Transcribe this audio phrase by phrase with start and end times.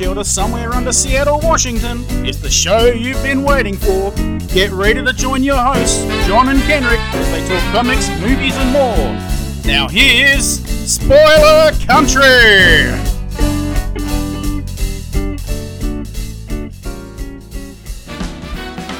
[0.00, 4.10] shelter somewhere under Seattle, Washington, it's the show you've been waiting for.
[4.48, 8.72] Get ready to join your hosts, John and Kenric, as they talk comics, movies, and
[8.72, 9.70] more.
[9.70, 12.22] Now here's Spoiler Country!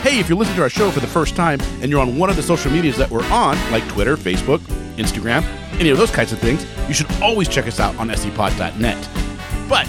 [0.03, 2.29] Hey, if you're listening to our show for the first time and you're on one
[2.29, 4.59] of the social medias that we're on, like Twitter, Facebook,
[4.99, 5.45] Instagram,
[5.81, 9.09] any of those kinds of things, you should always check us out on scpod.net.
[9.67, 9.89] But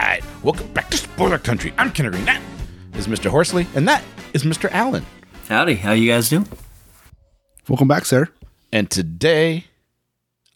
[0.43, 1.73] welcome back to Spoiler Country.
[1.77, 2.25] I'm Kenric Green.
[2.25, 2.41] That
[2.95, 3.29] is Mr.
[3.29, 4.03] Horsley, and that
[4.33, 4.69] is Mr.
[4.71, 5.05] Allen.
[5.47, 6.47] Howdy, how you guys doing?
[7.67, 8.27] Welcome back, sir.
[8.71, 9.65] And today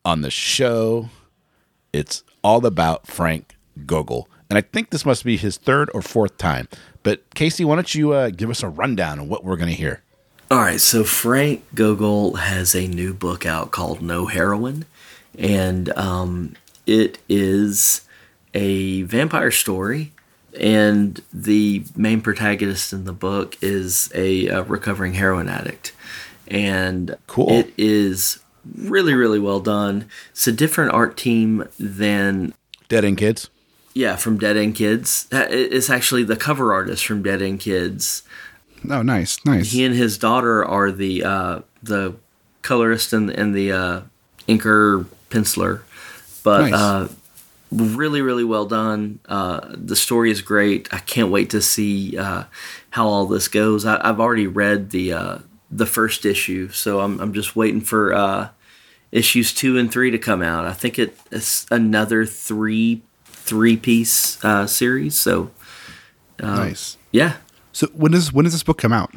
[0.04, 1.10] on the show,
[1.94, 4.30] it's all about Frank Gogol.
[4.50, 6.68] And I think this must be his third or fourth time.
[7.04, 9.76] But Casey, why don't you uh, give us a rundown of what we're going to
[9.76, 10.02] hear?
[10.52, 14.86] All right, so Frank Gogol has a new book out called No Heroine.
[15.38, 16.54] and um,
[16.86, 18.02] it is
[18.56, 20.12] a vampire story.
[20.60, 25.92] And the main protagonist in the book is a, a recovering heroin addict.
[26.48, 27.52] And Cool.
[27.52, 28.40] it is
[28.78, 30.06] really, really well done.
[30.32, 32.54] It's a different art team than
[32.88, 33.50] Dead End Kids.
[33.94, 35.28] Yeah, from Dead End Kids.
[35.32, 38.24] Uh, It's actually the cover artist from Dead End Kids.
[38.90, 39.72] Oh, nice, nice.
[39.72, 42.14] He and his daughter are the uh, the
[42.62, 44.02] colorist and, and the uh,
[44.48, 45.82] inker penciler.
[46.44, 46.74] But Nice.
[46.74, 47.08] uh,
[47.72, 49.20] really, really well done.
[49.26, 50.88] Uh, the story is great.
[50.94, 52.46] I can't wait to see uh,
[52.92, 53.86] how all this goes.
[53.86, 55.38] I, I've already read the uh,
[55.72, 58.50] the first issue, so I'm I'm just waiting for uh,
[59.12, 60.66] issues two and three to come out.
[60.66, 65.18] I think it, it's another three three piece uh, series.
[65.20, 65.52] So
[66.40, 66.98] nice.
[67.12, 67.38] yeah,
[67.72, 69.14] So when does when does this book come out?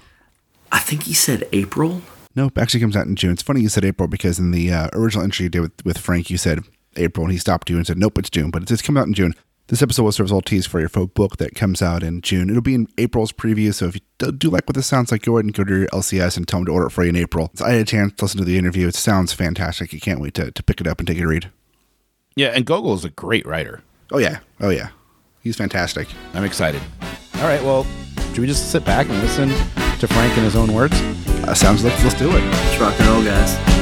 [0.71, 2.03] I think he said April.
[2.35, 3.33] Nope, actually comes out in June.
[3.33, 5.99] It's funny you said April because in the uh, original entry you did with, with
[5.99, 6.61] Frank, you said
[6.99, 8.51] April, and he stopped you and said, nope, it's June.
[8.51, 9.35] But it's, it's coming out in June.
[9.69, 12.03] This episode will serve as a little tease for your folk book that comes out
[12.03, 12.49] in June.
[12.49, 15.23] It'll be in April's preview, so if you do, do like what this sounds like,
[15.23, 17.11] go ahead and go to your LCS and tell them to order it for you
[17.11, 17.51] in April.
[17.55, 18.89] So I had a chance to listen to the interview.
[18.89, 19.93] It sounds fantastic.
[19.93, 21.51] You can't wait to, to pick it up and take it a read.
[22.35, 23.83] Yeah, and Gogol is a great writer.
[24.11, 24.39] Oh, yeah.
[24.59, 24.89] Oh, yeah.
[25.43, 26.09] He's fantastic.
[26.33, 26.81] I'm excited.
[27.35, 27.87] All right, well,
[28.29, 29.51] should we just sit back and listen
[29.99, 30.95] to Frank in his own words?
[31.45, 32.43] Uh, sounds like let's do it.
[32.43, 33.78] It's rock and roll, guys.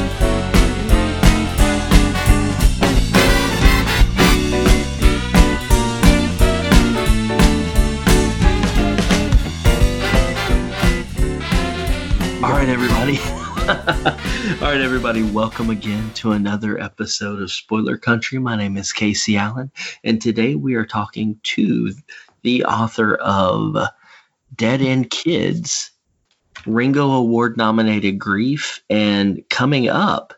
[12.46, 13.18] All right, everybody.
[14.64, 15.24] All right, everybody.
[15.24, 18.38] Welcome again to another episode of Spoiler Country.
[18.38, 19.72] My name is Casey Allen,
[20.04, 21.92] and today we are talking to
[22.42, 23.76] the author of
[24.54, 25.90] Dead End Kids,
[26.64, 30.32] Ringo Award nominated Grief, and coming up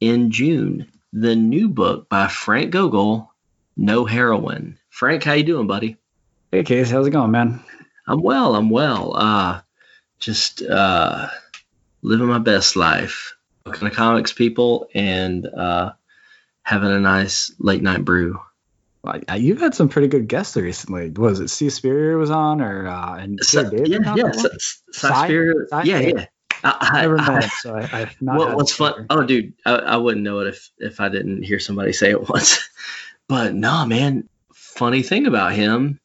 [0.00, 3.28] in June, the new book by Frank Gogol,
[3.76, 4.78] No Heroine.
[4.88, 5.96] Frank, how you doing, buddy?
[6.52, 7.60] Hey, Case, how's it going, man?
[8.06, 8.54] I'm well.
[8.54, 9.16] I'm well.
[9.16, 9.60] Uh,
[10.20, 11.28] just uh,
[12.02, 13.34] living my best life.
[13.66, 15.92] Looking at comics, people, and uh,
[16.62, 18.40] having a nice late night brew.
[19.02, 21.10] Well, uh, you've had some pretty good guests recently.
[21.10, 24.32] Was it Si Spurrier was on, or uh, and Peter David yeah, yeah,
[24.92, 25.98] Cy- yeah, yeah.
[25.98, 26.26] yeah.
[26.62, 28.38] I, I, Never met him, so I, I've not.
[28.38, 29.06] what, what's fun?
[29.08, 32.28] Oh, dude, I, I wouldn't know it if if I didn't hear somebody say it
[32.28, 32.68] once.
[33.28, 34.28] but no, man.
[34.54, 35.99] Funny thing about him,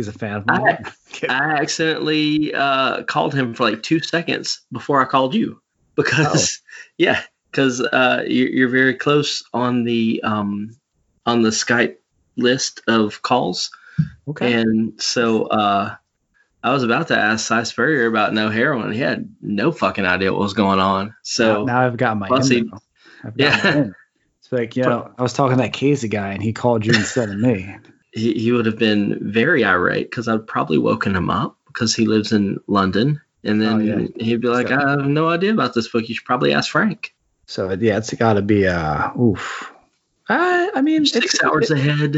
[0.00, 0.84] He's a fan of I- mine.
[1.12, 1.30] Kidding.
[1.36, 5.60] I accidentally uh, called him for like two seconds before I called you
[5.94, 6.62] because
[6.96, 7.20] yeah,
[7.50, 10.70] because uh, you're, you're very close on the um,
[11.26, 11.96] on the Skype
[12.36, 13.70] list of calls,
[14.26, 14.54] okay.
[14.54, 15.94] and so uh,
[16.62, 18.92] I was about to ask Si Spurrier about No Heroine.
[18.92, 21.14] He had no fucking idea what was going on.
[21.22, 22.70] So now, now I've got my he-
[23.22, 23.74] I've got Yeah.
[23.74, 23.90] my.
[24.38, 26.94] It's like you know, I was talking to that Casey guy, and he called you
[26.94, 27.76] instead of me.
[28.12, 32.06] he, he would have been very irate because I'd probably woken him up because he
[32.06, 33.20] lives in London.
[33.44, 34.06] And then Oh, yeah.
[34.18, 36.08] he'd be like, So- I have no idea about this book.
[36.08, 37.14] You should probably ask Frank.
[37.46, 39.72] So yeah, it's got to be uh, oof.
[40.28, 42.16] I, I mean, Six hours it- ahead.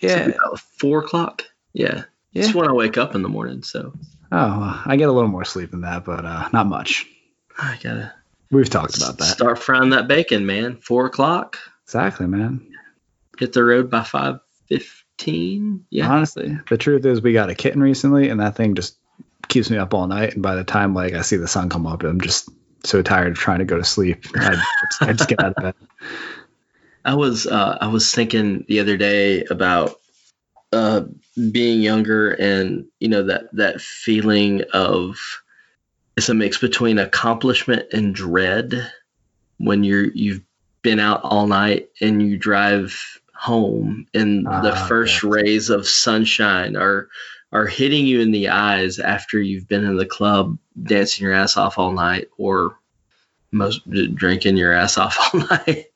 [0.00, 1.44] Yeah, about four o'clock.
[1.72, 2.04] Yeah.
[2.32, 2.44] yeah.
[2.44, 3.62] It's when I wake up in the morning.
[3.62, 3.92] So
[4.32, 7.06] Oh, I get a little more sleep than that, but uh, not much.
[7.58, 8.12] I gotta
[8.50, 9.24] We've talked about that.
[9.24, 10.76] start frying that bacon, man.
[10.76, 11.56] Four o'clock.
[11.84, 12.66] Exactly, man.
[13.38, 14.40] Hit the road by five
[15.18, 15.86] 15.
[15.90, 16.10] Yeah.
[16.10, 18.98] Honestly, the truth is, we got a kitten recently, and that thing just
[19.48, 20.34] keeps me up all night.
[20.34, 22.48] And by the time like I see the sun come up, I'm just
[22.84, 24.24] so tired of trying to go to sleep.
[24.36, 24.62] I,
[25.00, 25.74] I just get out of bed.
[27.04, 29.98] I was uh, I was thinking the other day about
[30.72, 31.02] uh,
[31.50, 35.16] being younger and you know that that feeling of
[36.16, 38.90] it's a mix between accomplishment and dread
[39.58, 40.42] when you're you've
[40.82, 45.24] been out all night and you drive home and the Ah, first yes.
[45.24, 47.08] rays of sunshine are
[47.52, 51.56] are hitting you in the eyes after you've been in the club dancing your ass
[51.56, 52.78] off all night or
[53.52, 55.86] most drinking your ass off all night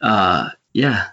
[0.00, 1.06] uh yeah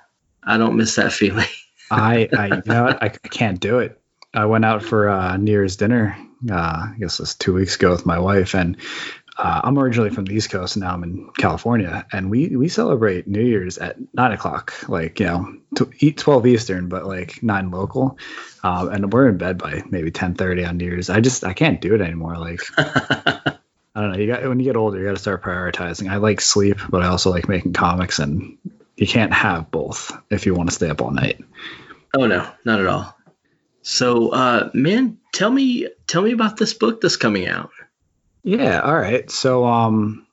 [0.44, 1.46] i don't miss that feeling
[1.92, 2.88] I, I, you know?
[2.88, 4.00] I, I can't do it.
[4.34, 6.18] I went out for uh, New Year's dinner.
[6.52, 8.76] Uh, I guess it was two weeks ago with my wife, and
[9.38, 12.70] uh, I'm originally from the East Coast, and now I'm in California, and we we
[12.70, 17.44] celebrate New Year's at nine o'clock, like you know, to eat twelve Eastern, but like
[17.44, 18.18] nine local,
[18.64, 21.10] um, and we're in bed by maybe ten thirty on New Year's.
[21.10, 22.38] I just I can't do it anymore.
[22.38, 23.60] Like I
[23.96, 24.18] don't know.
[24.18, 26.10] You got when you get older, you got to start prioritizing.
[26.10, 28.58] I like sleep, but I also like making comics, and
[28.96, 31.40] you can't have both if you want to stay up all night.
[32.16, 33.16] Oh no, not at all.
[33.84, 37.70] So, uh, man, tell me, tell me about this book that's coming out.
[38.48, 38.80] Yeah.
[38.80, 39.30] All right.
[39.30, 40.26] So, um,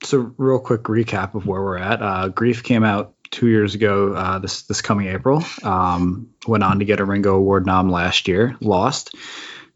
[0.00, 2.00] so real quick recap of where we're at.
[2.00, 4.12] Uh, Grief came out two years ago.
[4.12, 5.42] Uh, this this coming April.
[5.64, 8.56] Um, went on to get a Ringo Award nom last year.
[8.60, 9.16] Lost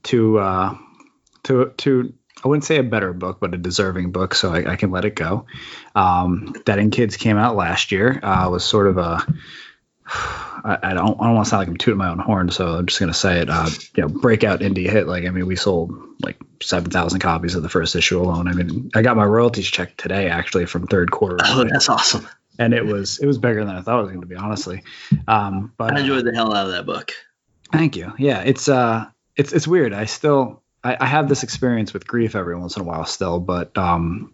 [0.04, 0.78] to uh,
[1.42, 2.14] to to
[2.44, 4.36] I wouldn't say a better book, but a deserving book.
[4.36, 5.46] So I, I can let it go.
[5.96, 8.20] Um, Dead End Kids came out last year.
[8.22, 9.26] Uh, was sort of a
[10.64, 12.68] I, I don't I don't want to sound like I'm tooting my own horn, so
[12.76, 13.48] I'm just gonna say it.
[13.50, 15.06] Uh, you know, breakout indie hit.
[15.06, 15.92] Like I mean, we sold
[16.22, 18.48] like seven thousand copies of the first issue alone.
[18.48, 22.26] I mean, I got my royalties check today actually from third quarter, Oh, that's awesome.
[22.58, 24.82] and it was it was bigger than I thought it was going to be, honestly.
[25.26, 27.12] Um, but I enjoyed the hell out of that book.
[27.72, 28.12] Thank you.
[28.18, 29.92] Yeah, it's uh, it's it's weird.
[29.92, 33.38] I still I, I have this experience with grief every once in a while still,
[33.40, 34.32] but um,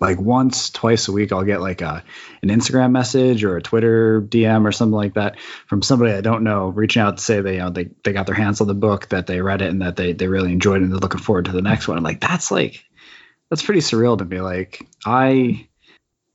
[0.00, 2.02] like once twice a week I'll get like a
[2.42, 6.42] an Instagram message or a Twitter DM or something like that from somebody I don't
[6.42, 8.74] know reaching out to say they you know they they got their hands on the
[8.74, 11.20] book that they read it and that they they really enjoyed it and they're looking
[11.20, 11.98] forward to the next one.
[11.98, 12.84] I'm like that's like
[13.50, 14.40] that's pretty surreal to me.
[14.40, 15.66] Like I.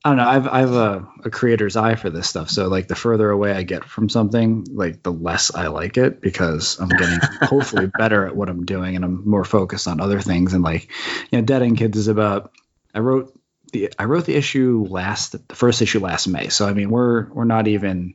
[0.04, 0.28] I don't know.
[0.28, 2.48] I've I have a, a creator's eye for this stuff.
[2.48, 6.20] So like the further away I get from something, like the less I like it
[6.20, 10.20] because I'm getting hopefully better at what I'm doing and I'm more focused on other
[10.20, 10.54] things.
[10.54, 10.92] And like,
[11.32, 12.52] you know, Dead End Kids is about.
[12.94, 13.36] I wrote
[13.72, 16.48] the I wrote the issue last the first issue last May.
[16.48, 18.14] So I mean we're we're not even.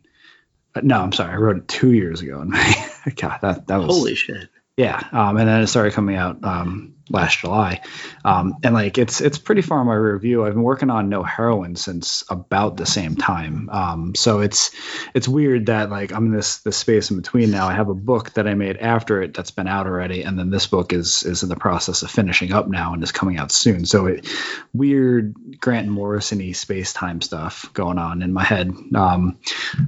[0.82, 1.34] No, I'm sorry.
[1.34, 2.74] I wrote it two years ago in May.
[3.16, 4.48] God, that that was Holy shit.
[4.78, 7.82] yeah, um, and then it started coming out um, last July,
[8.26, 10.46] um, and like it's it's pretty far in my review.
[10.46, 14.72] I've been working on No Heroine since about the same time, um, so it's
[15.14, 17.68] it's weird that like I'm in this this space in between now.
[17.68, 20.50] I have a book that I made after it that's been out already, and then
[20.50, 23.52] this book is is in the process of finishing up now and is coming out
[23.52, 23.86] soon.
[23.86, 24.28] So it
[24.74, 28.72] weird Grant Morrison-y space time stuff going on in my head.
[28.96, 29.40] Um,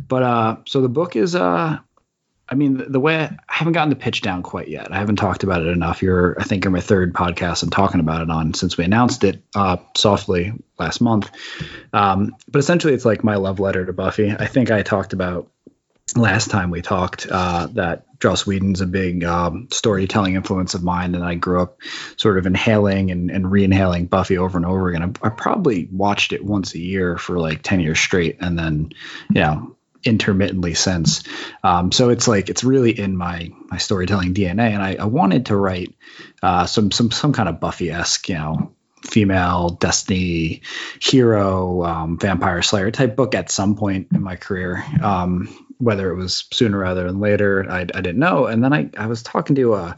[0.07, 1.79] but uh, so the book is uh
[2.49, 4.91] I mean, the, the way I haven't gotten the pitch down quite yet.
[4.91, 6.01] I haven't talked about it enough.
[6.01, 9.23] You're, I think, you're my third podcast I'm talking about it on since we announced
[9.23, 11.31] it uh, softly last month.
[11.93, 14.31] Um, but essentially, it's like my love letter to Buffy.
[14.31, 15.49] I think I talked about
[16.17, 21.15] last time we talked uh, that Joss Whedon's a big um, storytelling influence of mine,
[21.15, 21.79] and I grew up
[22.17, 25.15] sort of inhaling and, and re-inhaling Buffy over and over again.
[25.23, 28.91] I, I probably watched it once a year for like ten years straight, and then,
[29.29, 31.23] you know, intermittently since.
[31.63, 35.47] Um, so it's like it's really in my my storytelling DNA, and I, I wanted
[35.47, 35.95] to write
[36.41, 40.61] uh, some some some kind of Buffy esque, you know, female destiny
[41.01, 44.83] hero, um, vampire slayer type book at some point in my career.
[45.01, 48.45] Um, whether it was sooner rather than later, I, I didn't know.
[48.45, 49.93] And then I, I was talking to uh,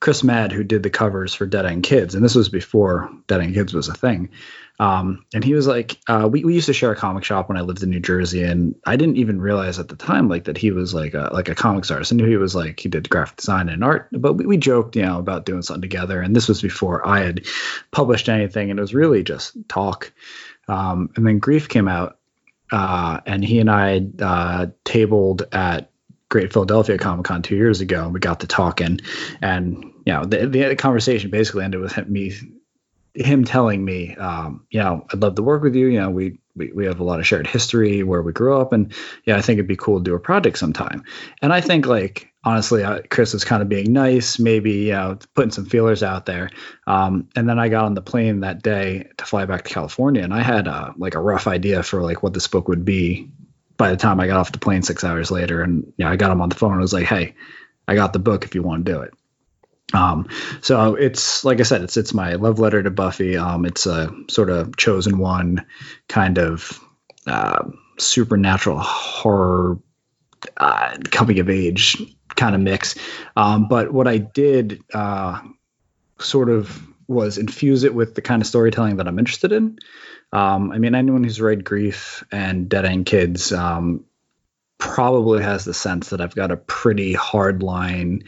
[0.00, 3.40] Chris Mad, who did the covers for Dead End Kids, and this was before Dead
[3.40, 4.30] End Kids was a thing.
[4.80, 7.56] Um, and he was like, uh, we, we used to share a comic shop when
[7.56, 10.58] I lived in New Jersey, and I didn't even realize at the time like that
[10.58, 12.12] he was like a like a comics artist.
[12.12, 14.96] I knew he was like he did graphic design and art, but we, we joked,
[14.96, 16.20] you know, about doing something together.
[16.20, 17.46] And this was before I had
[17.92, 20.12] published anything, and it was really just talk.
[20.66, 22.18] Um, and then Grief came out,
[22.72, 25.90] uh, and he and I uh, tabled at
[26.28, 29.00] Great Philadelphia Comic Con two years ago, and we got to talking,
[29.40, 32.32] and you know, the, the conversation basically ended with me
[33.14, 35.86] him telling me, um, you know, I'd love to work with you.
[35.86, 38.72] You know, we, we we have a lot of shared history where we grew up,
[38.72, 38.92] and
[39.24, 41.04] yeah, I think it'd be cool to do a project sometime.
[41.40, 45.18] And I think like honestly, uh, Chris was kind of being nice, maybe you know,
[45.34, 46.50] putting some feelers out there.
[46.86, 50.22] Um, and then I got on the plane that day to fly back to California,
[50.22, 53.30] and I had uh, like a rough idea for like what this book would be
[53.76, 56.16] by the time I got off the plane six hours later, and you know, I
[56.16, 57.34] got him on the phone, and I was like, "Hey,
[57.86, 59.14] I got the book if you want to do it."
[59.92, 60.28] Um,
[60.60, 63.36] so it's like I said, it's it's my love letter to Buffy.
[63.36, 65.66] Um, it's a sort of chosen one
[66.08, 66.80] kind of
[67.26, 67.64] uh,
[67.98, 69.78] supernatural horror
[70.56, 71.96] uh, coming of age
[72.34, 72.96] kind of mix.
[73.36, 75.40] Um, but what I did uh,
[76.18, 79.78] sort of was infuse it with the kind of storytelling that I'm interested in.
[80.32, 84.04] Um, I mean, anyone who's read Grief and Dead End Kids um,
[84.78, 88.24] probably has the sense that I've got a pretty hard line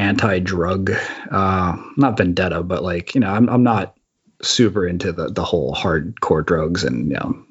[0.00, 0.92] anti-drug,
[1.30, 3.96] uh, not vendetta, but like you know, I'm I'm not
[4.42, 7.44] super into the the whole hardcore drugs and you know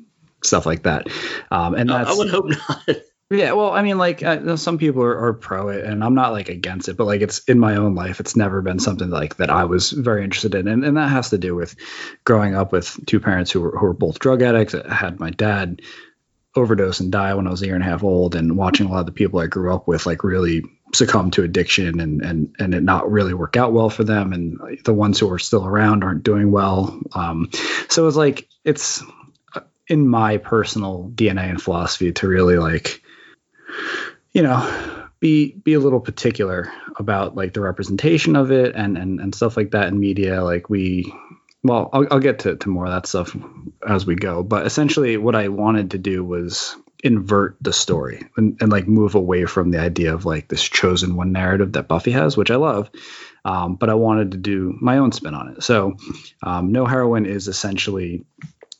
[0.43, 1.07] stuff like that.
[1.51, 2.97] Um, and that's, I would hope not.
[3.31, 6.31] Yeah, well, I mean, like uh, some people are, are, pro it, and I'm not
[6.31, 9.35] like against it, but like it's in my own life, it's never been something like
[9.35, 11.75] that I was very interested in, and, and that has to do with
[12.23, 14.73] growing up with two parents who were who were both drug addicts.
[14.73, 15.83] I had my dad
[16.55, 18.91] overdose and die when I was a year and a half old, and watching a
[18.91, 22.55] lot of the people I grew up with like really succumb to addiction and and
[22.59, 25.65] and it not really work out well for them, and the ones who are still
[25.65, 26.99] around aren't doing well.
[27.13, 27.49] Um,
[27.89, 29.03] so it's like it's
[29.87, 33.01] in my personal DNA and philosophy to really like
[34.31, 39.19] you know, be be a little particular about like the representation of it and and,
[39.19, 40.43] and stuff like that in media.
[40.43, 41.13] Like we,
[41.63, 43.35] well, I'll, I'll get to, to more of that stuff
[43.87, 44.43] as we go.
[44.43, 49.15] But essentially, what I wanted to do was invert the story and, and like move
[49.15, 52.55] away from the idea of like this chosen one narrative that Buffy has, which I
[52.55, 52.89] love.
[53.45, 55.63] Um, but I wanted to do my own spin on it.
[55.63, 55.95] So,
[56.43, 58.25] um, No Heroine is essentially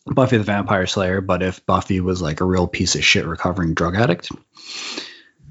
[0.05, 3.73] Buffy the Vampire Slayer, but if Buffy was like a real piece of shit recovering
[3.73, 4.29] drug addict.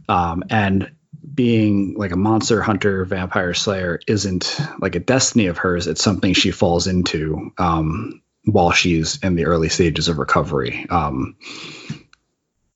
[0.08, 0.90] Um, and
[1.34, 5.86] being like a monster hunter, vampire slayer isn't like a destiny of hers.
[5.86, 10.86] It's something she falls into um, while she's in the early stages of recovery.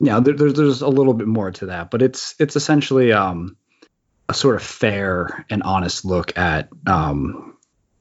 [0.02, 3.56] Yeah, there, there's there's a little bit more to that, but it's it's essentially um,
[4.28, 7.56] a sort of fair and honest look at um,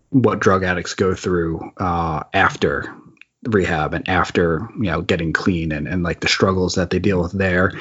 [0.10, 2.92] what drug addicts go through uh, after
[3.44, 7.22] rehab and after you know getting clean and, and like the struggles that they deal
[7.22, 7.74] with there.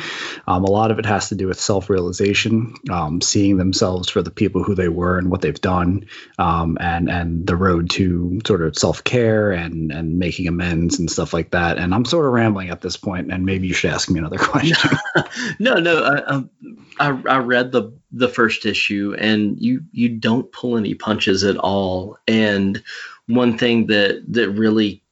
[0.46, 4.30] Um, a lot of it has to do with self-realization um, seeing themselves for the
[4.30, 6.06] people who they were and what they've done
[6.38, 11.34] um, and and the road to sort of self-care and and making amends and stuff
[11.34, 11.76] like that.
[11.76, 14.38] And i'm sort of rambling at this point and maybe you should ask me another
[14.38, 14.98] question.
[15.58, 16.50] No no I, um,
[16.98, 21.56] I, I read the the first issue and you you don't pull any punches at
[21.56, 22.18] all.
[22.26, 22.82] And
[23.26, 25.02] one thing that that really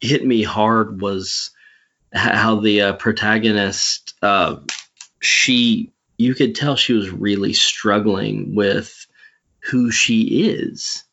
[0.00, 1.50] hit me hard was
[2.12, 4.56] how the uh, protagonist uh,
[5.20, 9.06] she you could tell she was really struggling with
[9.60, 11.04] who she is.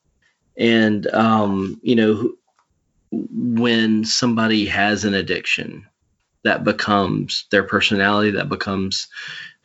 [0.58, 2.34] And um, you know
[3.12, 5.86] when somebody has an addiction
[6.44, 9.08] that becomes their personality that becomes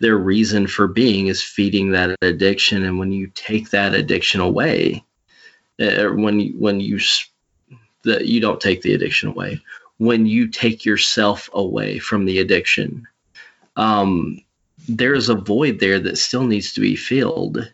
[0.00, 2.84] their reason for being is feeding that addiction.
[2.84, 5.04] And when you take that addiction away
[5.80, 6.98] uh, when you when you
[8.04, 9.60] that you don't take the addiction away
[9.98, 13.06] when you take yourself away from the addiction
[13.76, 14.40] um,
[14.88, 17.72] there is a void there that still needs to be filled.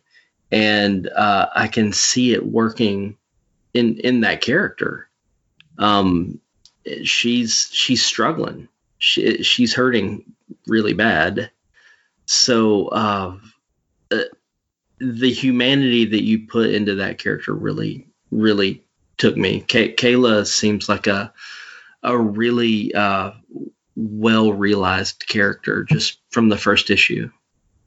[0.52, 3.16] And uh, i can see it working
[3.72, 5.08] in in that character.
[5.78, 6.40] Um,
[7.02, 8.68] she's she's struggling.
[8.98, 10.24] She, she's hurting
[10.66, 11.50] really bad.
[12.26, 13.38] So uh,
[14.12, 14.20] uh,
[14.98, 18.83] the humanity that you put into that character really really
[19.18, 19.60] took me.
[19.60, 21.32] Kay- Kayla seems like a
[22.02, 23.32] a really uh,
[23.96, 27.30] well realized character just from the first issue.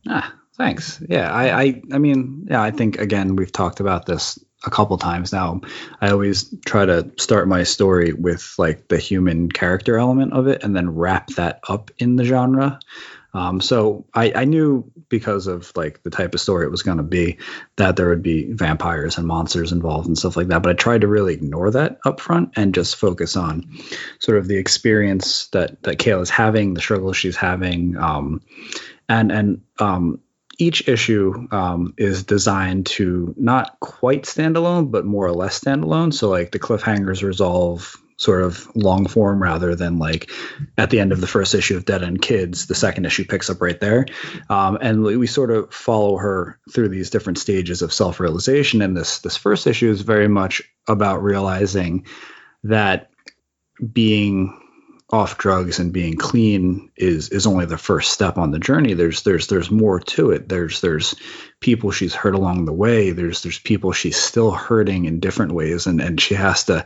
[0.08, 1.02] Ah, thanks.
[1.08, 4.98] Yeah, I, I, I mean, yeah, I think again we've talked about this a couple
[4.98, 5.62] times now.
[6.02, 10.64] I always try to start my story with like the human character element of it,
[10.64, 12.80] and then wrap that up in the genre.
[13.38, 16.98] Um, so I, I, knew because of like the type of story it was going
[16.98, 17.38] to be
[17.75, 20.63] that there would be vampires and monsters involved and stuff like that.
[20.63, 23.77] But I tried to really ignore that up front and just focus on
[24.17, 28.41] sort of the experience that that is having, the struggles she's having, um,
[29.08, 30.20] and and um,
[30.58, 35.84] each issue um, is designed to not quite stand alone, but more or less stand
[35.84, 36.12] alone.
[36.12, 40.30] So like the cliffhangers resolve sort of long form rather than like
[40.78, 43.50] at the end of the first issue of Dead End Kids, the second issue picks
[43.50, 44.08] up right there.
[44.50, 48.82] Um, and we, we, sort of follow her through these different stages of self realization.
[48.82, 52.06] And this this first issue is very much about realizing
[52.64, 53.12] that
[53.94, 54.60] being
[55.10, 58.94] off drugs and being clean is is only the first step on the journey.
[58.94, 60.50] There's there's there's more to it.
[60.50, 61.16] There's there's
[61.62, 63.12] people she's hurt along the way.
[63.12, 65.88] There's there's people she's still hurting in different ways.
[65.88, 66.86] And and she has to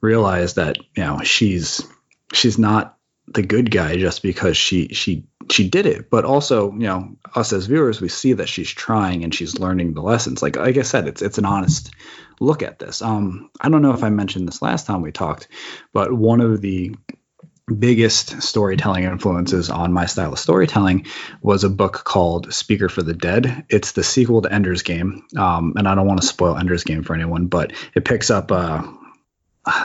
[0.00, 1.86] realize that you know she's
[2.32, 2.96] she's not
[3.28, 6.10] the good guy just because she she she did it.
[6.10, 9.94] But also you know us as viewers we see that she's trying and she's learning
[9.94, 10.42] the lessons.
[10.42, 11.92] Like like i said it's it's an honest
[12.40, 13.02] look at this.
[13.02, 15.46] Um i don't know if i mentioned this last time we talked
[15.92, 16.96] but one of the
[17.78, 21.06] biggest storytelling influences on my style of storytelling
[21.40, 23.64] was a book called Speaker for the Dead.
[23.68, 27.02] It's the sequel to Ender's Game, um, and I don't want to spoil Ender's Game
[27.02, 28.82] for anyone, but it picks up uh,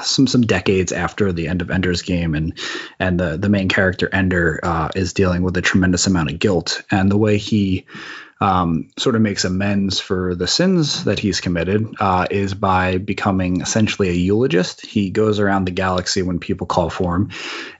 [0.01, 2.57] some some decades after the end of Ender's Game, and
[2.99, 6.83] and the the main character Ender uh, is dealing with a tremendous amount of guilt,
[6.91, 7.85] and the way he
[8.39, 13.61] um, sort of makes amends for the sins that he's committed uh, is by becoming
[13.61, 14.85] essentially a eulogist.
[14.85, 17.31] He goes around the galaxy when people call for him,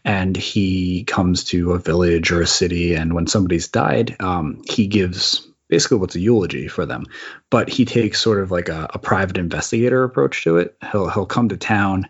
[0.03, 4.87] and he comes to a village or a city, and when somebody's died, um, he
[4.87, 7.05] gives basically what's a eulogy for them.
[7.49, 10.75] But he takes sort of like a, a private investigator approach to it.
[10.91, 12.09] He'll he'll come to town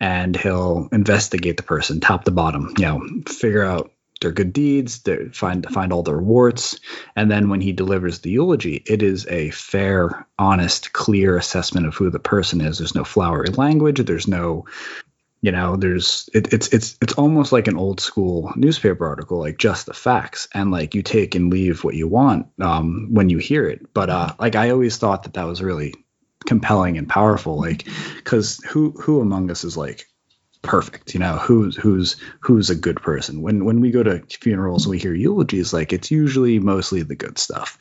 [0.00, 2.74] and he'll investigate the person top to bottom.
[2.78, 6.78] You know, figure out their good deeds, their, find find all their warts,
[7.14, 11.94] and then when he delivers the eulogy, it is a fair, honest, clear assessment of
[11.94, 12.78] who the person is.
[12.78, 14.04] There's no flowery language.
[14.04, 14.66] There's no,
[15.40, 19.58] you know, there's it, it's it's it's almost like an old school newspaper article, like
[19.58, 23.38] just the facts, and like you take and leave what you want um, when you
[23.38, 23.92] hear it.
[23.94, 25.94] But uh, like I always thought that that was really
[26.46, 30.08] compelling and powerful, like because who who among us is like
[30.62, 33.42] perfect you know who's who's who's a good person.
[33.42, 37.38] When when we go to funerals we hear eulogies like it's usually mostly the good
[37.38, 37.78] stuff.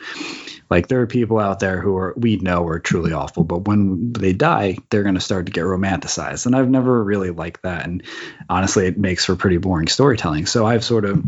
[0.69, 4.13] Like there are people out there who are we know are truly awful but when
[4.13, 7.85] they die they're going to start to get romanticized and i've never really liked that
[7.85, 8.03] and
[8.49, 10.45] honestly it makes for pretty boring storytelling.
[10.45, 11.23] So i've sort of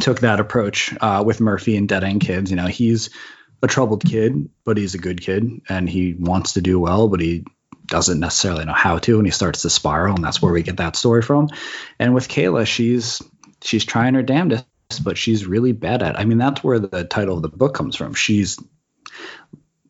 [0.00, 3.10] took that approach uh, with murphy and dead end kids you know he's
[3.62, 7.20] a troubled kid but he's a good kid and he wants to do well but
[7.20, 7.44] he
[7.88, 10.76] doesn't necessarily know how to and he starts to spiral and that's where we get
[10.76, 11.48] that story from.
[11.98, 13.22] And with kayla she's
[13.62, 14.66] she's trying her damnedest
[15.02, 16.18] but she's really bad at it.
[16.18, 18.14] i mean that's where the title of the book comes from.
[18.14, 18.58] She's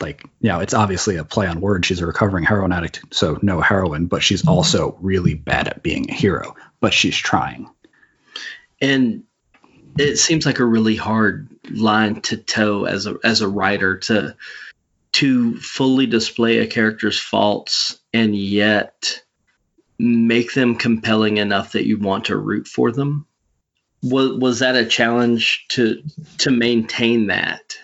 [0.01, 1.87] like you know it's obviously a play on words.
[1.87, 4.51] She's a recovering heroin addict so no heroin but she's mm-hmm.
[4.51, 7.69] also really bad at being a hero but she's trying.
[8.81, 9.25] And
[9.99, 14.37] it seems like a really hard line to toe as a as a writer to
[15.19, 19.21] to fully display a character's faults and yet
[19.99, 23.27] make them compelling enough that you want to root for them?
[24.01, 26.01] Was was that a challenge to
[26.39, 27.77] to maintain that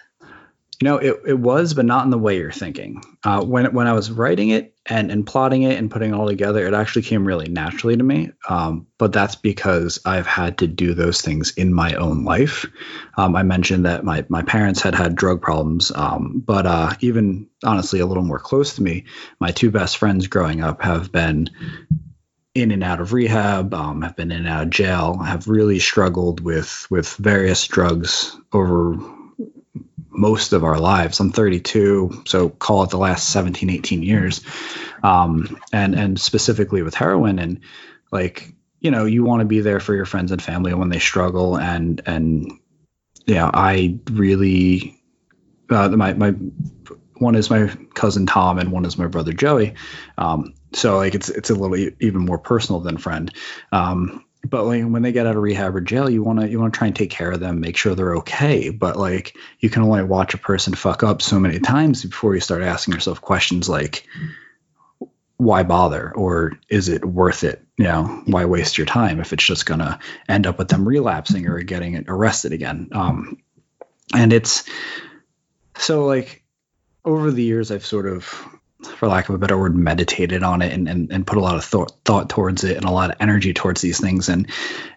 [0.84, 3.02] know, it, it was, but not in the way you're thinking.
[3.24, 6.28] Uh, when when I was writing it and and plotting it and putting it all
[6.28, 8.30] together, it actually came really naturally to me.
[8.48, 12.66] Um, but that's because I've had to do those things in my own life.
[13.16, 17.48] Um, I mentioned that my my parents had had drug problems, um, but uh, even
[17.64, 19.04] honestly, a little more close to me,
[19.40, 21.50] my two best friends growing up have been
[22.54, 25.78] in and out of rehab, um, have been in and out of jail, have really
[25.78, 28.96] struggled with with various drugs over
[30.14, 31.20] most of our lives.
[31.20, 34.40] I'm 32, so call it the last 17, 18 years.
[35.02, 37.60] Um, and and specifically with heroin and
[38.10, 40.98] like you know you want to be there for your friends and family when they
[40.98, 42.52] struggle and and
[43.34, 45.02] know I really
[45.70, 46.34] uh, my my
[47.18, 49.74] one is my cousin Tom and one is my brother Joey.
[50.18, 53.32] Um, so like it's it's a little even more personal than friend.
[53.72, 56.60] Um, but like when they get out of rehab or jail you want to you
[56.60, 58.70] want to try and take care of them make sure they're okay.
[58.70, 62.40] But like you can only watch a person fuck up so many times before you
[62.40, 64.06] start asking yourself questions like
[65.36, 66.12] why bother?
[66.14, 67.64] or is it worth it?
[67.76, 71.48] You know why waste your time if it's just to end up with them relapsing
[71.48, 72.88] or getting arrested again?
[72.92, 73.38] Um
[74.14, 74.64] and it's
[75.76, 76.44] so like
[77.04, 78.32] over the years i've sort of
[78.86, 81.56] for lack of a better word, meditated on it and, and, and put a lot
[81.56, 84.28] of thought, thought towards it and a lot of energy towards these things.
[84.28, 84.50] And,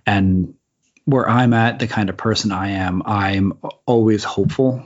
[0.05, 0.53] and
[1.05, 4.83] where I'm at, the kind of person I am, I'm always hopeful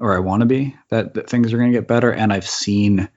[0.00, 2.12] or I want to be that, that things are going to get better.
[2.12, 3.08] And I've seen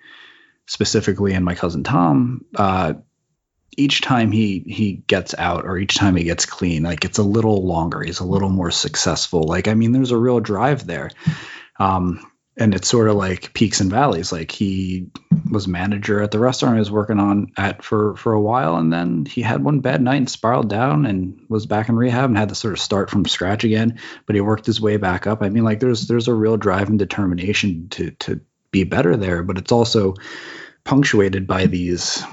[0.67, 2.93] specifically in my cousin Tom, uh,
[3.77, 7.23] each time he he gets out or each time he gets clean, like it's a
[7.23, 8.01] little longer.
[8.01, 9.43] He's a little more successful.
[9.43, 11.11] Like I mean, there's a real drive there.
[11.79, 14.31] Um, and it's sort of like peaks and valleys.
[14.31, 15.07] Like he
[15.49, 18.91] was manager at the restaurant he was working on at for for a while, and
[18.91, 22.37] then he had one bad night and spiraled down and was back in rehab and
[22.37, 23.99] had to sort of start from scratch again.
[24.25, 25.41] But he worked his way back up.
[25.41, 28.41] I mean, like there's there's a real drive and determination to to
[28.71, 30.15] be better there, but it's also
[30.83, 32.23] punctuated by these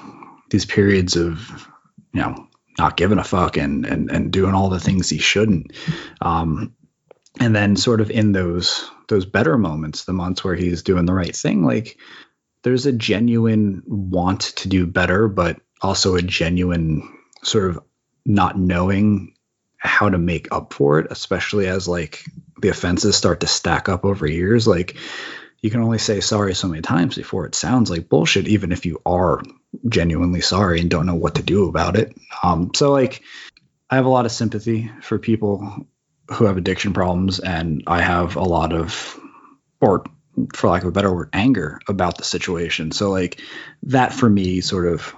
[0.50, 1.68] these periods of
[2.12, 5.72] you know not giving a fuck and and and doing all the things he shouldn't.
[6.20, 6.74] Um,
[7.40, 11.14] and then sort of in those those better moments, the months where he's doing the
[11.14, 11.98] right thing, like
[12.62, 17.82] there's a genuine want to do better, but also a genuine sort of
[18.24, 19.34] not knowing
[19.76, 22.24] how to make up for it, especially as like
[22.60, 24.66] the offenses start to stack up over years.
[24.66, 24.96] Like
[25.60, 28.86] you can only say sorry so many times before it sounds like bullshit, even if
[28.86, 29.42] you are
[29.88, 32.16] genuinely sorry and don't know what to do about it.
[32.42, 33.22] Um, so like
[33.90, 35.86] I have a lot of sympathy for people
[36.32, 39.18] who have addiction problems, and I have a lot of,
[39.80, 40.04] or
[40.54, 42.92] for lack of a better word, anger about the situation.
[42.92, 43.40] So like
[43.84, 45.14] that for me sort of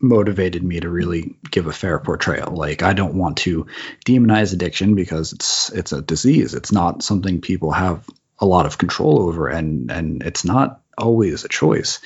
[0.00, 2.54] motivated me to really give a fair portrayal.
[2.54, 3.66] Like I don't want to
[4.06, 6.54] demonize addiction because it's it's a disease.
[6.54, 8.04] It's not something people have
[8.38, 12.00] a lot of control over and and it's not always a choice.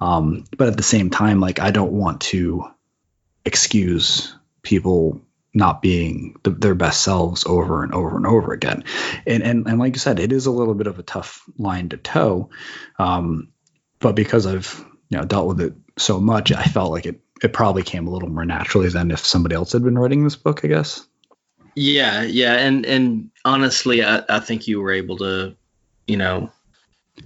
[0.00, 2.68] Um, but at the same time, like I don't want to
[3.44, 5.20] excuse people
[5.56, 8.84] not being the, their best selves over and over and over again.
[9.26, 11.88] And, and and like you said, it is a little bit of a tough line
[11.88, 12.50] to toe.
[12.98, 13.48] Um,
[13.98, 17.54] but because I've you know dealt with it so much, I felt like it it
[17.54, 20.64] probably came a little more naturally than if somebody else had been writing this book,
[20.64, 21.06] I guess.
[21.74, 25.56] Yeah, yeah, and and honestly, I, I think you were able to,
[26.06, 26.50] you know,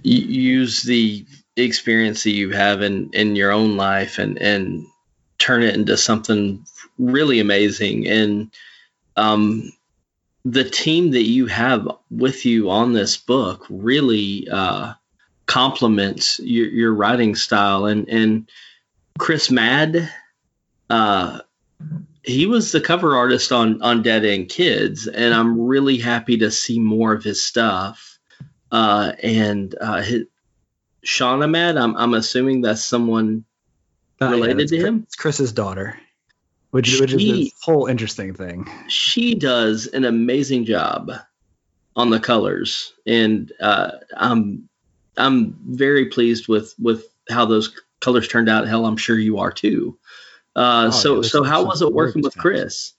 [0.03, 1.25] use the
[1.57, 4.85] experience that you have in in your own life and and
[5.37, 6.65] turn it into something
[7.01, 8.07] really amazing.
[8.07, 8.51] And
[9.17, 9.71] um,
[10.45, 14.93] the team that you have with you on this book really uh,
[15.47, 17.85] complements your, your writing style.
[17.85, 18.49] And and
[19.17, 20.09] Chris Mad,
[20.89, 21.39] uh,
[22.23, 26.51] he was the cover artist on on Dead End Kids, and I'm really happy to
[26.51, 28.19] see more of his stuff.
[28.71, 30.23] Uh, and uh, his,
[31.05, 33.43] Shauna Mad, I'm I'm assuming that's someone
[34.21, 35.03] related yeah, to him.
[35.03, 35.97] It's Chris's daughter
[36.71, 38.69] which, she, which is this whole interesting thing.
[38.87, 41.11] She does an amazing job
[41.95, 44.67] on the colors, and uh, I'm
[45.17, 48.67] I'm very pleased with with how those colors turned out.
[48.67, 49.97] Hell, I'm sure you are too.
[50.55, 52.93] Uh, oh, so yeah, so how was it working with Chris?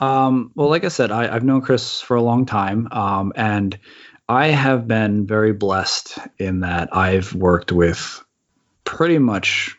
[0.00, 3.78] Um, well, like I said, I, have known Chris for a long time, um, and
[4.28, 8.22] I have been very blessed in that I've worked with
[8.84, 9.78] pretty much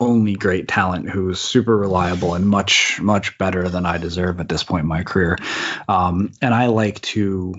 [0.00, 4.64] only great talent who's super reliable and much much better than I deserve at this
[4.64, 5.36] point in my career.
[5.88, 7.54] Um, and I like to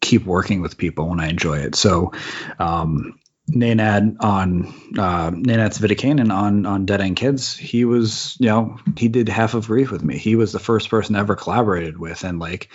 [0.00, 1.74] keep working with people when I enjoy it.
[1.74, 2.12] So.
[2.58, 3.18] Um,
[3.50, 4.66] Nenad on
[4.96, 9.54] uh, Nenad Cviticanin on on Dead End Kids, he was you know he did half
[9.54, 10.16] of Grief with me.
[10.16, 12.68] He was the first person I ever collaborated with, and like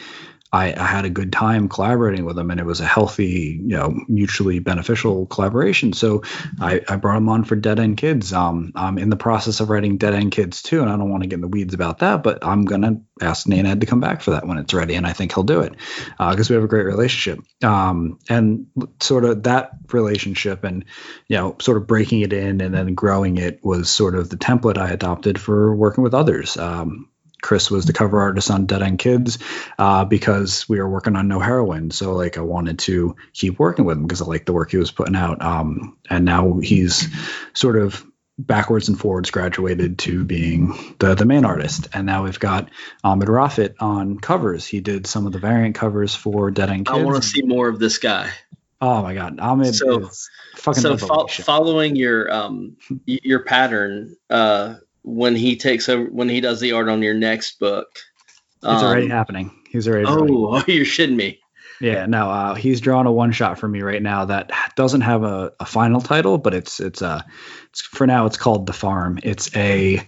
[0.58, 3.78] I, I, had a good time collaborating with him and it was a healthy, you
[3.78, 5.94] know, mutually beneficial collaboration.
[5.94, 6.24] So
[6.60, 8.34] I, I brought him on for Dead End Kids.
[8.34, 11.24] Um, I'm in the process of writing Dead End Kids too, and I don't want
[11.24, 14.22] to get in the weeds about that, but I'm gonna ask Nenad to come back
[14.22, 15.76] for that when it's ready, and I think he'll do it
[16.18, 17.44] because uh, we have a great relationship.
[17.64, 18.68] Um, and
[19.00, 20.86] sort of that relationship and
[21.28, 24.38] you know, sort of breaking it in and then growing it was sort of the
[24.38, 26.58] template I adopted for working with others.
[26.58, 27.10] Um,
[27.42, 29.40] Chris was the cover artist on Dead End Kids
[29.78, 31.92] uh, because we were working on No Heroine.
[31.92, 34.78] So like I wanted to keep working with him because I liked the work he
[34.78, 35.42] was putting out.
[35.42, 37.08] Um, and now he's
[37.54, 38.04] sort of
[38.40, 41.88] backwards and forwards graduated to being the the main artist.
[41.94, 42.70] And now we've got
[43.04, 44.66] Ahmed Raafat on covers.
[44.66, 46.98] He did some of the variant covers for Dead End Kids.
[46.98, 48.30] I want to see more of this guy.
[48.80, 54.76] Oh my God, Ahmed so, is fucking so fo- following your um your pattern uh
[55.08, 57.88] when he takes over when he does the art on your next book.
[58.58, 59.52] It's um, already happening.
[59.70, 60.06] He's already.
[60.08, 61.40] Oh, you're shitting me.
[61.80, 65.24] Yeah, no, uh, he's drawing a one shot for me right now that doesn't have
[65.24, 67.22] a, a final title, but it's it's a uh,
[67.70, 69.20] it's, for now it's called The Farm.
[69.24, 70.02] It's a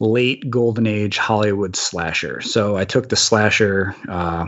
[0.00, 2.40] late golden age Hollywood slasher.
[2.40, 4.46] So I took the slasher uh,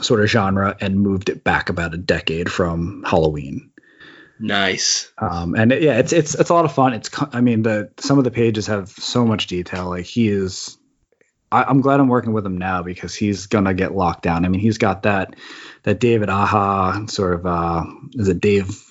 [0.00, 3.70] sort of genre and moved it back about a decade from Halloween.
[4.38, 5.12] Nice.
[5.18, 6.92] Um, and it, yeah, it's it's it's a lot of fun.
[6.94, 9.88] It's I mean the some of the pages have so much detail.
[9.88, 10.76] Like he is.
[11.52, 14.44] I, am glad I'm working with him now because he's gonna get locked down.
[14.44, 15.36] I mean, he's got that
[15.84, 18.82] that David Aja sort of uh, is it Dave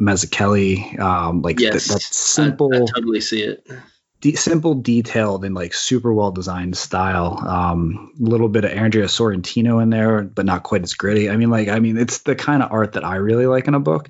[0.00, 2.72] Mazzucchelli um, like yes, th- that simple.
[2.72, 3.66] I, I totally see it.
[4.20, 7.40] De- simple, detailed, and like super well designed style.
[7.44, 11.30] A um, little bit of Andrea Sorrentino in there, but not quite as gritty.
[11.30, 13.74] I mean, like, I mean, it's the kind of art that I really like in
[13.74, 14.08] a book.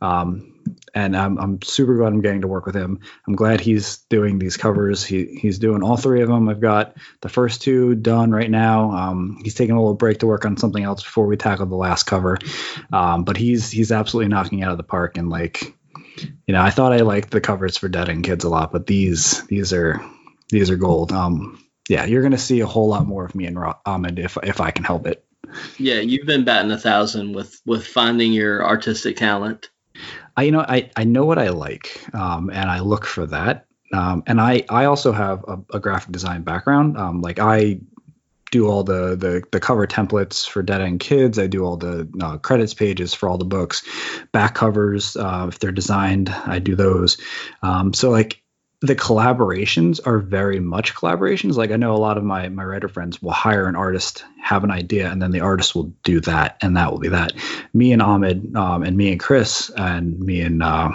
[0.00, 0.52] Um,
[0.94, 3.00] and I'm, I'm super glad I'm getting to work with him.
[3.26, 5.04] I'm glad he's doing these covers.
[5.04, 6.48] He, he's doing all three of them.
[6.48, 8.90] I've got the first two done right now.
[8.90, 11.76] Um, he's taking a little break to work on something else before we tackle the
[11.76, 12.38] last cover.
[12.92, 15.18] Um, but he's he's absolutely knocking out of the park.
[15.18, 15.74] And like,
[16.46, 18.86] you know, I thought I liked the covers for Dead End Kids a lot, but
[18.86, 20.04] these these are
[20.48, 21.12] these are gold.
[21.12, 24.60] Um, yeah, you're gonna see a whole lot more of me and Ahmed if if
[24.60, 25.24] I can help it.
[25.78, 29.70] Yeah, you've been batting a thousand with with finding your artistic talent.
[30.36, 33.66] I you know I I know what I like, um, and I look for that.
[33.92, 36.98] Um, and I I also have a, a graphic design background.
[36.98, 37.80] Um, like I
[38.50, 41.38] do all the, the the cover templates for Dead End Kids.
[41.38, 43.82] I do all the uh, credits pages for all the books,
[44.32, 46.28] back covers uh, if they're designed.
[46.28, 47.18] I do those.
[47.62, 48.42] Um, so like
[48.82, 51.54] the collaborations are very much collaborations.
[51.54, 54.64] Like I know a lot of my my writer friends will hire an artist, have
[54.64, 57.32] an idea, and then the artist will do that, and that will be that.
[57.72, 60.90] Me and Ahmed, um, and me and Chris, and me and uh,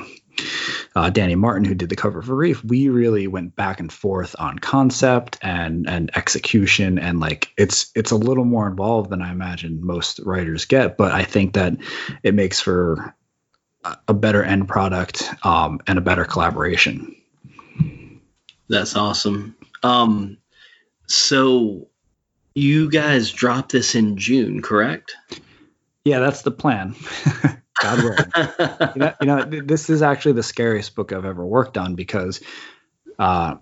[0.96, 4.36] uh, Danny Martin, who did the cover for Grief, we really went back and forth
[4.38, 9.32] on concept and and execution, and like it's it's a little more involved than I
[9.32, 10.98] imagine most writers get.
[10.98, 11.78] But I think that
[12.22, 13.15] it makes for
[14.08, 17.15] a better end product um, and a better collaboration.
[18.71, 19.57] That's awesome.
[19.84, 20.38] Um,
[21.05, 21.89] so
[22.55, 25.13] you guys dropped this in June, correct?
[26.05, 26.95] Yeah, that's the plan.
[27.81, 28.91] God willing.
[28.95, 32.41] you, know, you know, this is actually the scariest book I've ever worked on because
[33.19, 33.55] uh,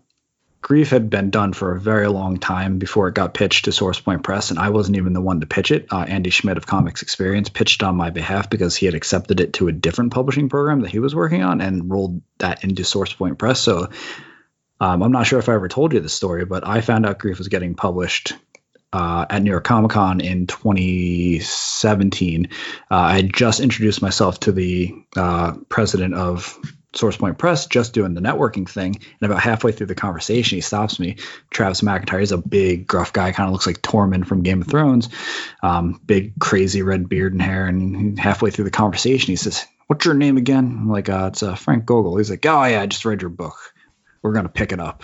[0.61, 3.99] Grief had been done for a very long time before it got pitched to Source
[3.99, 5.87] Point Press, and I wasn't even the one to pitch it.
[5.91, 9.53] Uh, Andy Schmidt of Comics Experience pitched on my behalf because he had accepted it
[9.53, 13.11] to a different publishing program that he was working on and rolled that into Source
[13.11, 13.59] Point Press.
[13.59, 13.89] So
[14.79, 17.19] um, I'm not sure if I ever told you this story, but I found out
[17.19, 18.33] Grief was getting published
[18.91, 22.49] uh, at New York Comic Con in 2017.
[22.89, 26.57] Uh, I had just introduced myself to the uh, president of
[26.93, 28.95] SourcePoint Press, just doing the networking thing.
[28.95, 31.17] And about halfway through the conversation, he stops me.
[31.51, 34.67] Travis McIntyre is a big, gruff guy, kind of looks like Tormund from Game of
[34.67, 35.09] Thrones,
[35.61, 37.67] um, big, crazy red beard and hair.
[37.67, 40.65] And halfway through the conversation, he says, What's your name again?
[40.65, 42.17] I'm like, uh, it's uh, Frank Gogol.
[42.17, 43.55] He's like, Oh, yeah, I just read your book
[44.21, 45.03] we're gonna pick it up.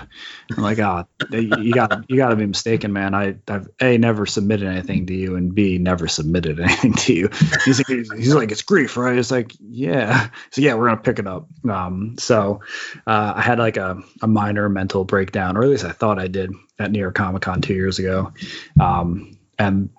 [0.56, 3.14] I'm like, ah, oh, you got you got to be mistaken, man.
[3.14, 7.30] I I've a never submitted anything to you, and b never submitted anything to you.
[7.64, 9.18] He's like, he's like, it's grief, right?
[9.18, 10.30] It's like, yeah.
[10.52, 11.48] So yeah, we're gonna pick it up.
[11.70, 12.62] Um, so
[13.08, 16.28] uh, I had like a, a minor mental breakdown, or at least I thought I
[16.28, 18.34] did at New York Comic Con two years ago,
[18.80, 19.90] um, and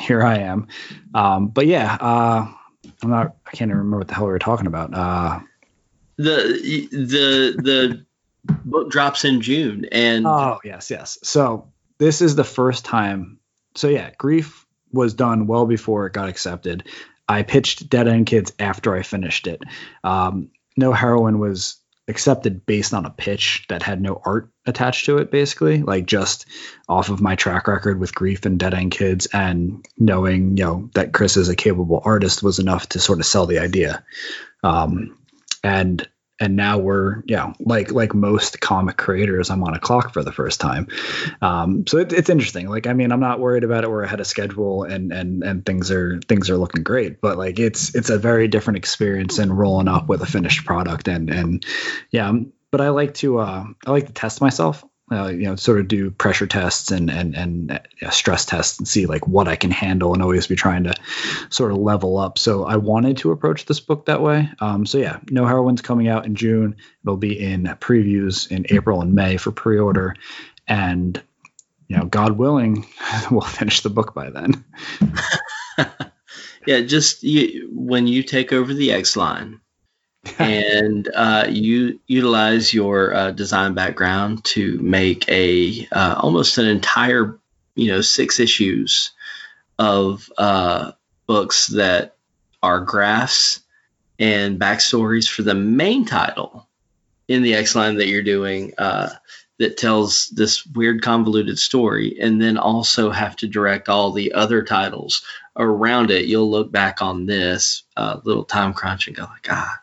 [0.00, 0.68] here I am.
[1.14, 2.52] Um, but yeah, uh,
[3.02, 3.36] I'm not.
[3.46, 4.92] I can't even remember what the hell we were talking about.
[4.94, 5.40] Uh,
[6.16, 8.06] the the the
[8.64, 9.86] book drops in June.
[9.90, 11.18] And oh yes, yes.
[11.22, 13.38] So this is the first time.
[13.74, 16.88] So yeah, Grief was done well before it got accepted.
[17.28, 19.62] I pitched Dead End Kids after I finished it.
[20.04, 21.76] Um, No Heroine was
[22.08, 26.46] accepted based on a pitch that had no art attached to it, basically, like just
[26.88, 30.90] off of my track record with Grief and Dead End Kids, and knowing you know
[30.94, 34.04] that Chris is a capable artist was enough to sort of sell the idea.
[34.62, 35.18] Um,
[35.64, 40.22] and and now we're yeah like like most comic creators i'm on a clock for
[40.22, 40.88] the first time.
[41.40, 42.68] Um, so it, it's interesting.
[42.68, 43.90] Like i mean i'm not worried about it.
[43.90, 47.20] We're ahead of schedule and and and things are things are looking great.
[47.20, 51.08] But like it's it's a very different experience than rolling up with a finished product
[51.08, 51.64] and and
[52.10, 52.32] yeah.
[52.70, 55.86] But i like to uh i like to test myself uh, you know, sort of
[55.86, 59.70] do pressure tests and and and uh, stress tests and see like what I can
[59.70, 60.94] handle and always be trying to
[61.48, 62.38] sort of level up.
[62.38, 64.50] So I wanted to approach this book that way.
[64.60, 66.76] Um, so yeah, No Heroine's coming out in June.
[67.04, 70.16] It'll be in previews in April and May for pre-order,
[70.66, 71.22] and
[71.88, 72.86] you know, God willing,
[73.30, 74.64] we'll finish the book by then.
[76.66, 79.60] yeah, just you, when you take over the X line,
[80.38, 87.38] and uh, you utilize your uh, design background to make a uh, almost an entire
[87.74, 89.12] you know six issues
[89.78, 90.92] of uh,
[91.26, 92.16] books that
[92.62, 93.60] are graphs
[94.18, 96.66] and backstories for the main title
[97.28, 99.10] in the X line that you're doing uh,
[99.58, 104.62] that tells this weird convoluted story and then also have to direct all the other
[104.62, 105.24] titles
[105.56, 106.26] around it.
[106.26, 109.80] You'll look back on this uh, little time crunch and go like ah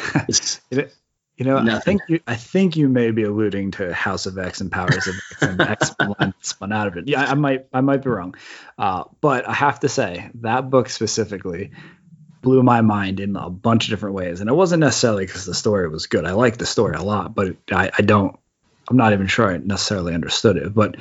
[0.70, 1.70] you know, Nothing.
[1.70, 5.06] I think you, I think you may be alluding to House of X and Powers
[5.06, 5.94] of X and X
[6.40, 7.08] spun out of it.
[7.08, 8.34] Yeah, I might I might be wrong,
[8.78, 11.72] uh, but I have to say that book specifically
[12.42, 15.54] blew my mind in a bunch of different ways, and it wasn't necessarily because the
[15.54, 16.26] story was good.
[16.26, 18.38] I like the story a lot, but I, I don't.
[18.90, 20.74] I'm not even sure I necessarily understood it.
[20.74, 20.96] But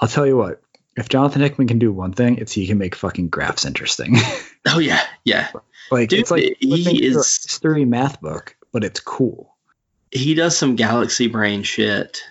[0.00, 0.62] I'll tell you what,
[0.96, 4.16] if Jonathan Hickman can do one thing, it's he can make fucking graphs interesting.
[4.66, 5.50] oh yeah, yeah.
[5.90, 9.56] Like Dude, it's like he is a history math book, but it's cool.
[10.10, 12.22] He does some galaxy brain shit.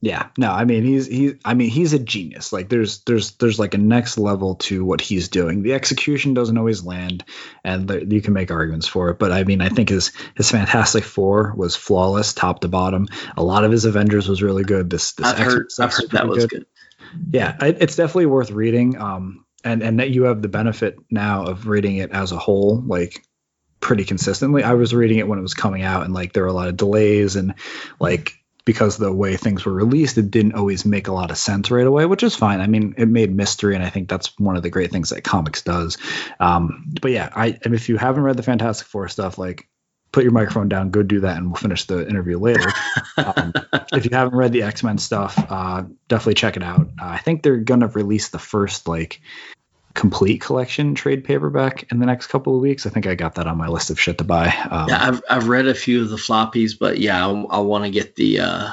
[0.00, 2.52] Yeah, no, I mean he's he I mean he's a genius.
[2.52, 5.62] Like there's there's there's like a next level to what he's doing.
[5.62, 7.24] The execution doesn't always land,
[7.64, 9.18] and the, you can make arguments for it.
[9.18, 13.08] But I mean I think his his Fantastic Four was flawless, top to bottom.
[13.36, 14.88] A lot of his Avengers was really good.
[14.88, 16.50] This this I've heard, I've heard that was good.
[16.50, 16.66] good.
[17.32, 19.00] Yeah, it's definitely worth reading.
[19.00, 22.82] Um, and and that you have the benefit now of reading it as a whole
[22.86, 23.24] like
[23.80, 26.48] pretty consistently i was reading it when it was coming out and like there were
[26.48, 27.54] a lot of delays and
[28.00, 28.34] like
[28.68, 31.86] because the way things were released, it didn't always make a lot of sense right
[31.86, 32.60] away, which is fine.
[32.60, 35.24] I mean, it made mystery, and I think that's one of the great things that
[35.24, 35.96] comics does.
[36.38, 39.66] Um, but yeah, I if you haven't read the Fantastic Four stuff, like
[40.12, 42.70] put your microphone down, go do that, and we'll finish the interview later.
[43.16, 43.52] um,
[43.92, 46.88] if you haven't read the X Men stuff, uh, definitely check it out.
[47.00, 49.20] Uh, I think they're gonna release the first like
[49.94, 52.86] complete collection trade paperback in the next couple of weeks.
[52.86, 54.48] I think I got that on my list of shit to buy.
[54.70, 57.84] Um, yeah, I've I've read a few of the floppies, but yeah, I, I want
[57.84, 58.70] to get the uh,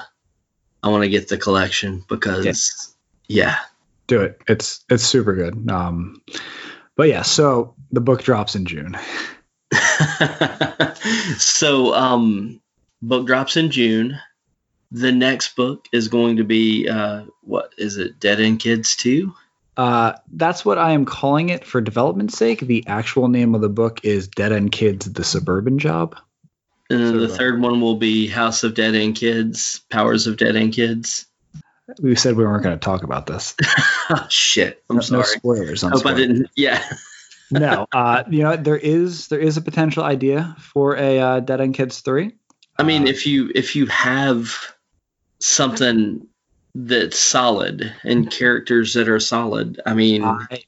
[0.84, 2.96] I want to get the collection because
[3.28, 3.58] yeah.
[4.08, 4.40] do it.
[4.48, 5.70] It's it's super good.
[5.70, 6.22] Um,
[6.96, 8.98] but yeah, so the book drops in June.
[11.38, 12.62] so um,
[13.02, 14.20] book drops in June.
[14.92, 18.20] The next book is going to be uh, what is it?
[18.20, 19.34] Dead End Kids two.
[19.78, 22.62] Uh, that's what I am calling it for development's sake.
[22.62, 26.16] The actual name of the book is Dead End Kids: The Suburban Job.
[26.90, 30.38] And then the uh, third one will be House of Dead End Kids, Powers of
[30.38, 31.26] Dead End Kids.
[32.00, 33.56] We said we weren't going to talk about this.
[34.10, 34.84] oh shit!
[34.90, 35.20] I'm no, sorry.
[35.20, 35.84] No spoilers.
[35.84, 36.20] On Hope I spoilers.
[36.28, 36.50] didn't.
[36.56, 36.84] Yeah.
[37.52, 41.62] No, uh, you know there is there is a potential idea for a uh, Dead
[41.62, 42.34] End Kids three.
[42.78, 44.54] I mean, Uh, if you if you have
[45.40, 46.28] something
[46.74, 50.64] that's solid and characters that are solid, I mean, I,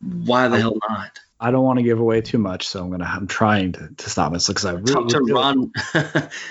[0.00, 1.20] why the I- hell not?
[1.38, 4.10] I don't want to give away too much, so I'm gonna I'm trying to, to
[4.10, 5.72] stop myself because I really, Talk to really, Ron.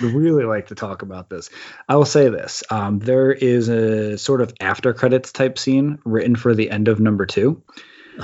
[0.00, 1.50] really like to talk about this.
[1.88, 6.36] I will say this: um, there is a sort of after credits type scene written
[6.36, 7.60] for the end of number two.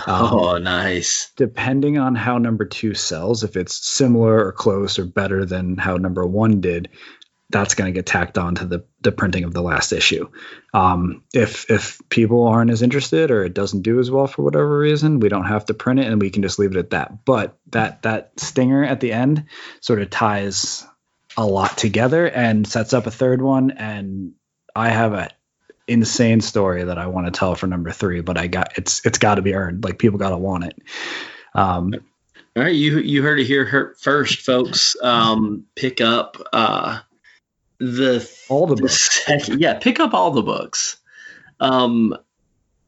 [0.06, 1.32] Oh, nice.
[1.36, 5.96] depending on how number two sells, if it's similar or close or better than how
[5.96, 6.88] number one did,
[7.50, 10.28] that's going to get tacked on to the, the printing of the last issue.
[10.72, 14.78] Um, if if people aren't as interested or it doesn't do as well for whatever
[14.78, 17.24] reason, we don't have to print it and we can just leave it at that.
[17.24, 19.44] But that that stinger at the end
[19.80, 20.86] sort of ties
[21.36, 23.70] a lot together and sets up a third one.
[23.70, 24.32] And
[24.74, 25.28] I have a
[25.88, 29.18] insane story that I want to tell for number three, but I got it's it's
[29.18, 29.84] got to be earned.
[29.84, 30.78] Like people got to want it.
[31.54, 31.94] Um,
[32.56, 34.96] All right, you you heard it here first, folks.
[35.02, 37.00] Um, pick up uh,
[37.78, 39.24] the all the the books.
[39.24, 40.98] second, yeah, pick up all the books.
[41.60, 42.16] Um,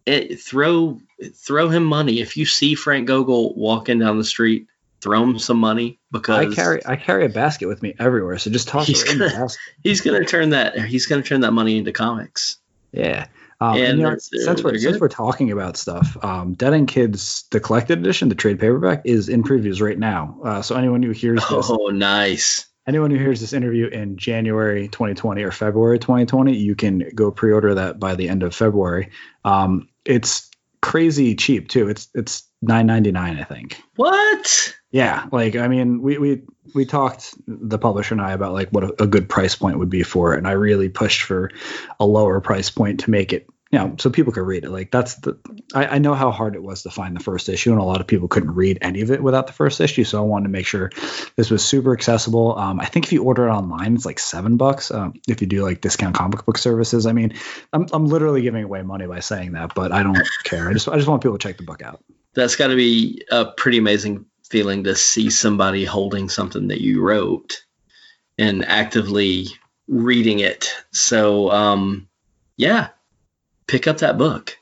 [0.07, 1.01] it, throw
[1.35, 4.67] throw him money if you see Frank Gogol walking down the street.
[5.01, 8.51] Throw him some money because I carry I carry a basket with me everywhere, so
[8.51, 9.61] just toss He's it in the gonna- basket.
[9.83, 12.57] he's gonna turn that he's gonna turn that money into comics.
[12.95, 13.27] Yeah.
[13.61, 16.89] Um, And and, you know, since we're since we're talking about stuff, um, Dead End
[16.89, 20.39] Kids, the collected edition, the trade paperback, is in previews right now.
[20.45, 22.67] Uh, so anyone who hears this, Oh, nice.
[22.87, 27.75] anyone who hears this interview in January 2020 or February 2020, you can go pre-order
[27.75, 29.11] that by the end of February.
[29.45, 30.51] Um, it's
[30.83, 31.89] crazy cheap too.
[31.89, 33.81] It's it's 9.99, I think.
[33.97, 34.75] What?
[34.95, 38.85] Yeah, like I mean, we we we talked the publisher and I about like what
[38.85, 41.51] a, a good price point would be for it, and I really pushed for
[41.99, 44.71] a lower price point to make it, you know, so people could read it.
[44.71, 45.37] Like that's the
[45.75, 48.01] I, I know how hard it was to find the first issue, and a lot
[48.01, 50.05] of people couldn't read any of it without the first issue.
[50.05, 50.93] So I wanted to make sure
[51.35, 52.57] this was super accessible.
[52.57, 54.93] Um, I think if you order it online, it's like seven bucks.
[54.93, 57.35] Um, if you do like discount comic book services, I mean,
[57.73, 60.71] I'm I'm literally giving away money by saying that, but I don't care.
[60.71, 62.01] I just I just want people to check the book out.
[62.35, 67.03] That's got to be a pretty amazing feeling to see somebody holding something that you
[67.03, 67.65] wrote
[68.39, 69.47] and actively
[69.89, 70.69] reading it.
[70.93, 72.09] So, um,
[72.57, 72.89] yeah,
[73.67, 74.57] pick up that book.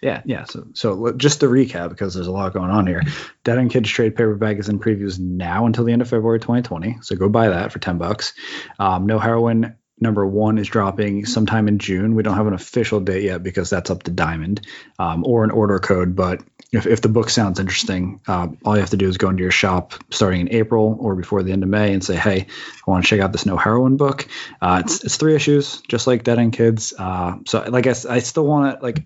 [0.00, 0.44] Yeah, yeah.
[0.44, 3.02] So, so just to recap, because there's a lot going on here.
[3.42, 6.98] Dead End Kids trade paperback is in previews now until the end of February 2020.
[7.00, 8.34] So go buy that for 10 bucks.
[8.78, 12.14] Um, no Heroine number one is dropping sometime in June.
[12.14, 14.66] We don't have an official date yet because that's up to Diamond
[14.98, 16.16] um, or an order code.
[16.16, 19.28] But if, if the book sounds interesting, um, all you have to do is go
[19.28, 22.46] into your shop starting in April or before the end of May and say, hey,
[22.86, 24.26] I want to check out this No Heroine book.
[24.60, 26.92] Uh, it's, it's three issues, just like Dead End Kids.
[26.98, 29.04] Uh, so, like I still want to, like,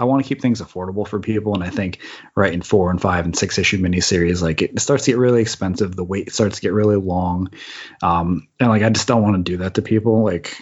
[0.00, 1.98] I want to keep things affordable for people, and I think
[2.34, 5.94] writing four and five and six issue miniseries, like it starts to get really expensive.
[5.94, 7.50] The wait starts to get really long,
[8.02, 10.24] um, and like I just don't want to do that to people.
[10.24, 10.56] Like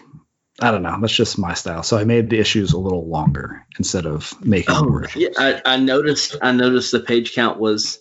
[0.61, 1.84] I don't know, that's just my style.
[1.84, 5.22] So I made the issues a little longer instead of making more Oh, issues.
[5.22, 6.34] yeah, I, I noticed.
[6.43, 8.01] I noticed the page count was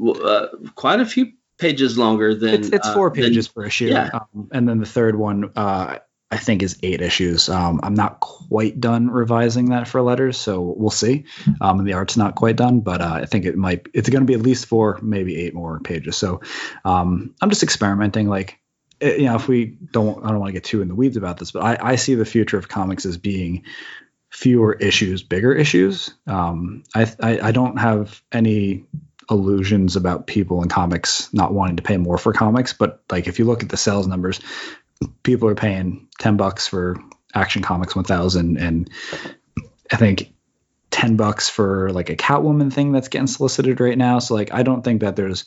[0.00, 0.46] uh,
[0.76, 4.10] quite a few pages longer than it's, it's uh, four than- pages per issue, yeah.
[4.14, 5.98] um, and then the third one uh,
[6.32, 7.50] I think is eight issues.
[7.50, 11.26] Um, I'm not quite done revising that for letters, so we'll see.
[11.60, 13.86] Um, and the art's not quite done, but uh, I think it might.
[13.92, 16.16] It's going to be at least four, maybe eight more pages.
[16.16, 16.40] So
[16.86, 18.28] um, I'm just experimenting.
[18.28, 18.58] Like,
[19.02, 21.18] eh, you know, if we don't, I don't want to get too in the weeds
[21.18, 23.64] about this, but I, I see the future of comics as being
[24.30, 26.14] fewer issues, bigger issues.
[26.26, 28.86] Um, I, I I don't have any
[29.30, 33.38] illusions about people in comics not wanting to pay more for comics, but like if
[33.38, 34.40] you look at the sales numbers,
[35.22, 36.96] people are paying 10 bucks for
[37.34, 38.90] Action Comics 1000 and
[39.90, 40.32] I think
[40.90, 44.18] 10 bucks for like a Catwoman thing that's getting solicited right now.
[44.18, 45.44] So like I don't think that there's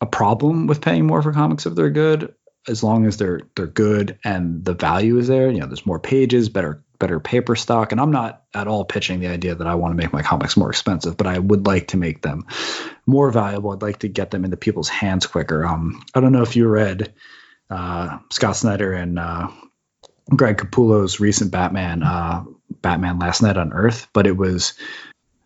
[0.00, 2.34] a problem with paying more for comics if they're good
[2.68, 5.50] as long as they're they're good and the value is there.
[5.50, 7.92] You know, there's more pages, better better paper stock.
[7.92, 10.56] And I'm not at all pitching the idea that I want to make my comics
[10.56, 12.46] more expensive, but I would like to make them
[13.06, 13.70] more valuable.
[13.70, 15.64] I'd like to get them into people's hands quicker.
[15.64, 17.14] Um, I don't know if you read
[17.70, 19.48] uh, Scott Snyder and uh,
[20.34, 22.44] Greg Capullo's recent Batman, uh,
[22.82, 24.74] Batman Last Night on Earth, but it was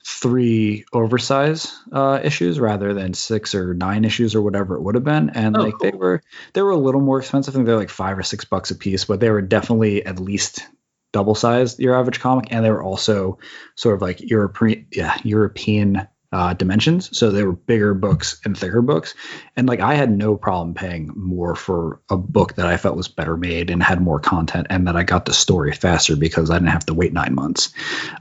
[0.05, 5.05] three oversize uh, issues rather than six or nine issues or whatever it would have
[5.05, 5.31] been.
[5.31, 5.91] And oh, like cool.
[5.91, 7.55] they were they were a little more expensive.
[7.55, 10.19] I think they're like five or six bucks a piece, but they were definitely at
[10.19, 10.67] least
[11.13, 13.39] double sized your average comic, and they were also
[13.77, 17.17] sort of like European yeah European uh, dimensions.
[17.17, 19.15] So they were bigger books and thicker books.
[19.55, 23.09] And like I had no problem paying more for a book that I felt was
[23.09, 26.55] better made and had more content and that I got the story faster because I
[26.55, 27.73] didn't have to wait nine months.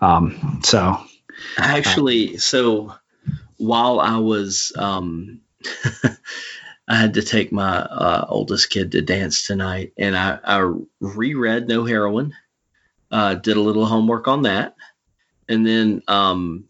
[0.01, 0.99] Um, so
[1.57, 2.95] actually, uh, so
[3.57, 5.39] while I was, um,
[6.88, 11.70] I had to take my uh, oldest kid to dance tonight and I, I reread
[11.70, 12.36] No Heroine,
[13.09, 14.76] uh, did a little homework on that.
[15.47, 16.66] And then, um,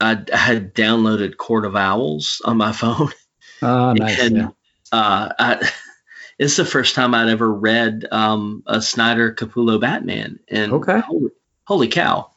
[0.00, 3.10] I, I had downloaded Court of Owls on my phone.
[3.62, 4.20] Oh, nice.
[4.20, 4.48] and, yeah.
[4.92, 5.70] uh, I,
[6.38, 11.30] it's the first time I'd ever read um, a Snyder Capullo Batman, and okay, holy,
[11.64, 12.30] holy cow!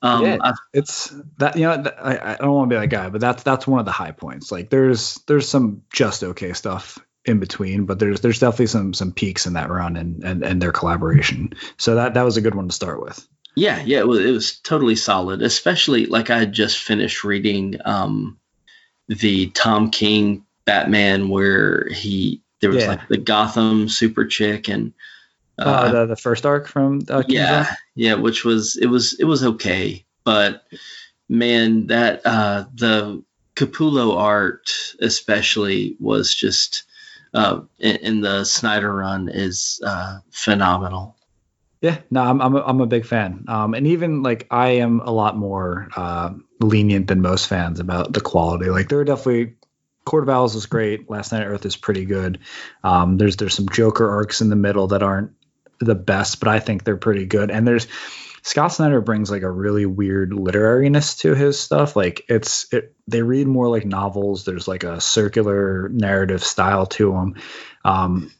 [0.00, 3.08] Um, yeah, I, it's that you know I, I don't want to be that guy,
[3.10, 4.50] but that's that's one of the high points.
[4.50, 9.12] Like there's there's some just okay stuff in between, but there's there's definitely some some
[9.12, 11.52] peaks in that run and and and their collaboration.
[11.76, 13.26] So that that was a good one to start with.
[13.54, 15.42] Yeah, yeah, it was, it was totally solid.
[15.42, 18.38] Especially like I had just finished reading um,
[19.08, 22.90] the Tom King Batman, where he there was yeah.
[22.90, 24.92] like the Gotham super chick and
[25.58, 29.24] uh, uh, the, the first arc from uh, yeah, yeah, which was it was it
[29.24, 30.62] was okay, but
[31.28, 33.22] man, that uh, the
[33.54, 36.84] Capullo art especially was just
[37.34, 41.16] uh, in, in the Snyder run is uh, phenomenal.
[41.82, 43.44] Yeah, no, I'm I'm a, I'm a big fan.
[43.48, 46.30] Um, and even like I am a lot more uh,
[46.60, 48.70] lenient than most fans about the quality.
[48.70, 49.56] Like there are definitely
[50.04, 51.10] Court of Owls is great.
[51.10, 52.38] Last Night Earth is pretty good.
[52.84, 55.32] Um, there's there's some Joker arcs in the middle that aren't
[55.80, 57.50] the best, but I think they're pretty good.
[57.50, 57.88] And there's
[58.42, 61.96] Scott Snyder brings like a really weird literariness to his stuff.
[61.96, 64.44] Like it's it they read more like novels.
[64.44, 67.34] There's like a circular narrative style to them,
[67.84, 68.32] um,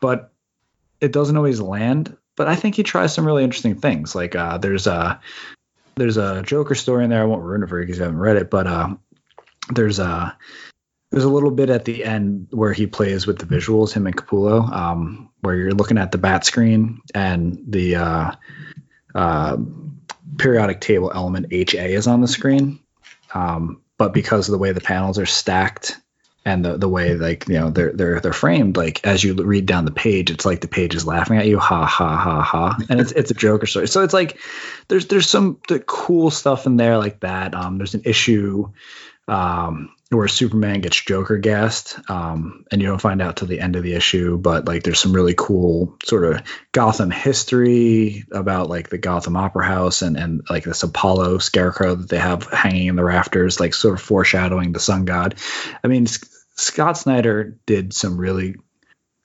[0.00, 0.32] but
[0.98, 4.14] it doesn't always land but I think he tries some really interesting things.
[4.14, 5.20] Like uh, there's a
[5.96, 7.20] there's a Joker story in there.
[7.20, 8.94] I won't ruin it for you because you haven't read it, but uh,
[9.68, 10.34] there's a
[11.10, 14.16] there's a little bit at the end where he plays with the visuals, him and
[14.16, 18.32] Capullo, um, where you're looking at the bat screen and the uh,
[19.14, 19.58] uh,
[20.38, 22.80] periodic table element HA is on the screen.
[23.34, 26.00] Um, but because of the way the panels are stacked
[26.44, 29.66] and the the way like you know they're they're they're framed like as you read
[29.66, 32.76] down the page it's like the page is laughing at you ha ha ha ha.
[32.88, 33.88] And it's it's a joker story.
[33.88, 34.38] So it's like
[34.88, 37.54] there's there's some the cool stuff in there like that.
[37.54, 38.70] Um there's an issue
[39.28, 43.76] um where Superman gets Joker gassed, um, and you don't find out till the end
[43.76, 44.36] of the issue.
[44.36, 46.42] But like, there's some really cool sort of
[46.72, 52.08] Gotham history about like the Gotham Opera House and and like this Apollo scarecrow that
[52.08, 55.36] they have hanging in the rafters, like sort of foreshadowing the Sun God.
[55.82, 58.56] I mean, S- Scott Snyder did some really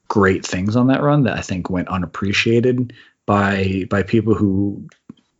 [0.07, 2.93] great things on that run that I think went unappreciated
[3.25, 4.87] by by people who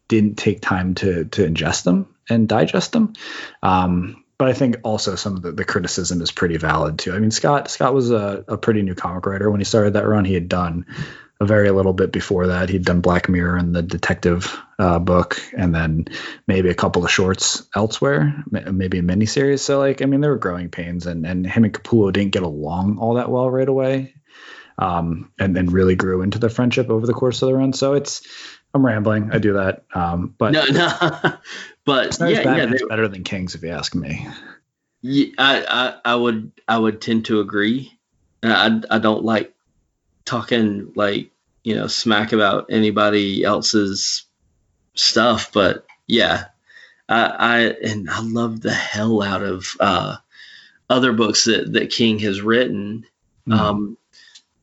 [0.08, 3.14] didn't take time to to ingest them and digest them.
[3.62, 7.14] Um, but I think also some of the, the, criticism is pretty valid too.
[7.14, 10.08] I mean, Scott Scott was a, a pretty new comic writer when he started that
[10.08, 10.26] run.
[10.26, 10.86] He had done
[11.40, 12.70] a very little bit before that.
[12.70, 16.08] He'd done Black Mirror and the detective uh, book, and then
[16.48, 19.60] maybe a couple of shorts elsewhere, maybe a miniseries.
[19.60, 22.44] So like, I mean, there were growing pains, and and him and Capullo didn't get
[22.44, 24.16] along all that well right away,
[24.78, 27.74] um, and then really grew into the friendship over the course of the run.
[27.74, 28.22] So it's
[28.76, 29.32] I'm rambling.
[29.32, 31.38] I do that, um, but no, no.
[31.86, 34.28] But yeah, yeah, they, better than Kings if you ask me.
[35.02, 37.98] Yeah, I, I, I would I would tend to agree.
[38.44, 39.54] I I don't like
[40.26, 41.30] talking like
[41.64, 44.26] you know smack about anybody else's
[44.96, 46.46] stuff, but yeah,
[47.08, 50.18] I, I and I love the hell out of uh,
[50.90, 53.06] other books that that King has written.
[53.48, 53.60] Mm-hmm.
[53.60, 53.98] Um,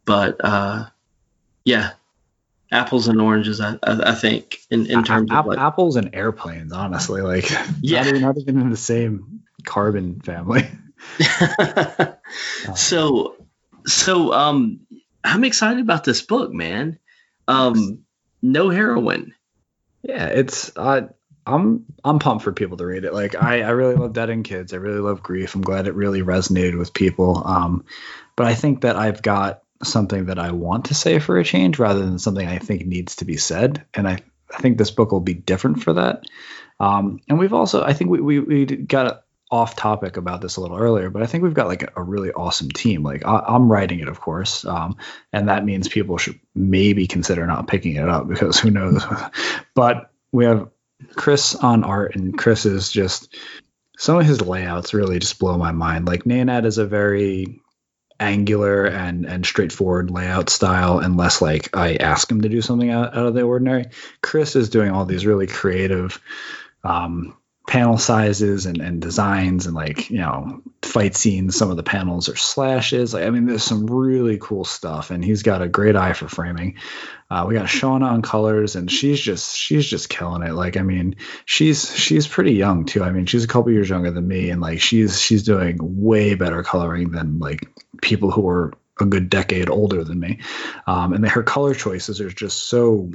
[0.05, 0.87] but uh,
[1.65, 1.93] yeah,
[2.73, 3.61] apples and oranges.
[3.61, 7.51] I, I, think in, in terms a- of like, apples and airplanes, honestly, like
[7.81, 10.69] yeah, not, not even in the same carbon family.
[12.75, 13.37] so,
[13.87, 14.81] so um,
[15.23, 16.99] I'm excited about this book, man.
[17.47, 18.05] Um,
[18.41, 19.35] no heroine.
[20.03, 21.09] Yeah, it's uh,
[21.47, 23.13] I'm I'm pumped for people to read it.
[23.13, 24.73] Like I I really love Dead End Kids.
[24.73, 25.55] I really love Grief.
[25.55, 27.43] I'm glad it really resonated with people.
[27.47, 27.85] Um,
[28.37, 31.79] but I think that I've got something that I want to say for a change
[31.79, 33.85] rather than something I think needs to be said.
[33.95, 34.19] And I
[34.55, 36.25] I think this book will be different for that.
[36.79, 40.61] Um, and we've also I think we we, we got off topic about this a
[40.63, 43.03] little earlier, but I think we've got like a, a really awesome team.
[43.03, 44.97] Like I, am writing it, of course, um,
[45.33, 49.05] and that means people should maybe consider not picking it up because who knows.
[49.75, 50.69] but we have
[51.15, 53.37] Chris on art, and Chris is just
[53.99, 56.07] some of his layouts really just blow my mind.
[56.07, 57.62] Like Nenad is a very
[58.23, 62.91] angular and and straightforward layout style, and less like I ask him to do something
[62.91, 63.87] out, out of the ordinary.
[64.23, 66.21] Chris is doing all these really creative.
[66.85, 67.37] Um,
[67.69, 72.29] panel sizes and, and designs and like you know fight scenes some of the panels
[72.29, 75.95] are slashes like, i mean there's some really cool stuff and he's got a great
[75.95, 76.77] eye for framing
[77.31, 80.83] uh, we got shauna on colors and she's just she's just killing it like i
[80.83, 81.15] mean
[81.45, 84.61] she's she's pretty young too i mean she's a couple years younger than me and
[84.61, 87.61] like she's she's doing way better coloring than like
[88.01, 90.39] people who are a good decade older than me
[90.87, 93.11] um, and her color choices are just so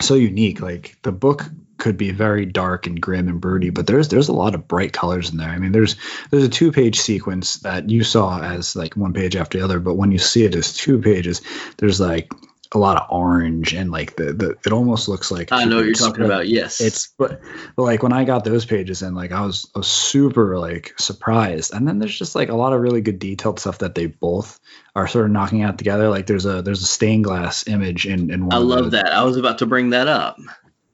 [0.00, 1.44] so unique like the book
[1.78, 4.92] could be very dark and grim and broody, but there's there's a lot of bright
[4.92, 5.48] colors in there.
[5.48, 5.96] I mean, there's
[6.30, 9.78] there's a two page sequence that you saw as like one page after the other,
[9.78, 11.40] but when you see it as two pages,
[11.78, 12.32] there's like
[12.72, 15.86] a lot of orange and like the, the it almost looks like I know what
[15.86, 16.48] you're talking about.
[16.48, 17.40] Yes, it's but,
[17.76, 20.94] but like when I got those pages and like I was I was super like
[20.98, 24.06] surprised, and then there's just like a lot of really good detailed stuff that they
[24.06, 24.60] both
[24.94, 26.10] are sort of knocking out together.
[26.10, 28.52] Like there's a there's a stained glass image in in one.
[28.52, 29.12] I love that.
[29.12, 30.38] I was about to bring that up.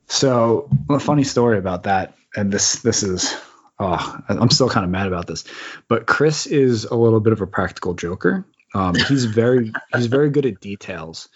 [0.06, 3.34] So a funny story about that, and this this is
[3.80, 5.44] oh, I'm still kind of mad about this,
[5.88, 8.46] but Chris is a little bit of a practical joker.
[8.74, 11.28] Um, he's very he's very good at details.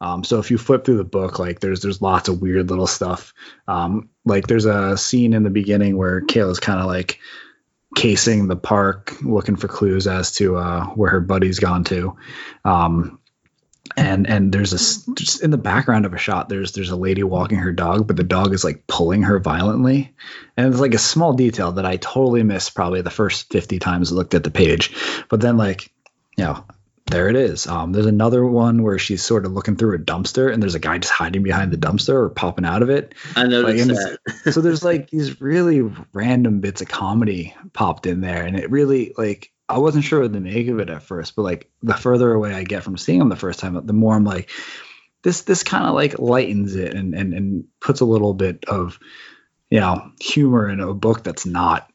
[0.00, 2.86] Um, so if you flip through the book, like there's there's lots of weird little
[2.86, 3.32] stuff.
[3.66, 7.18] Um, like there's a scene in the beginning where Kayla's kind of like
[7.94, 12.16] casing the park, looking for clues as to uh, where her buddy's gone to.
[12.64, 13.18] Um,
[13.96, 17.22] and and there's a just in the background of a shot there's there's a lady
[17.22, 20.12] walking her dog but the dog is like pulling her violently
[20.56, 24.10] and it's like a small detail that i totally missed probably the first 50 times
[24.10, 24.94] i looked at the page
[25.28, 25.90] but then like
[26.36, 26.64] you know
[27.06, 27.66] there it is.
[27.66, 30.80] Um, there's another one where she's sort of looking through a dumpster and there's a
[30.80, 33.14] guy just hiding behind the dumpster or popping out of it.
[33.36, 34.52] I noticed like, that.
[34.52, 35.82] so there's like these really
[36.12, 40.32] random bits of comedy popped in there and it really like I wasn't sure what
[40.32, 43.18] to make of it at first, but like the further away I get from seeing
[43.18, 44.50] them the first time, the more I'm like,
[45.22, 48.98] this this kind of like lightens it and and and puts a little bit of
[49.70, 51.90] you know humor in a book that's not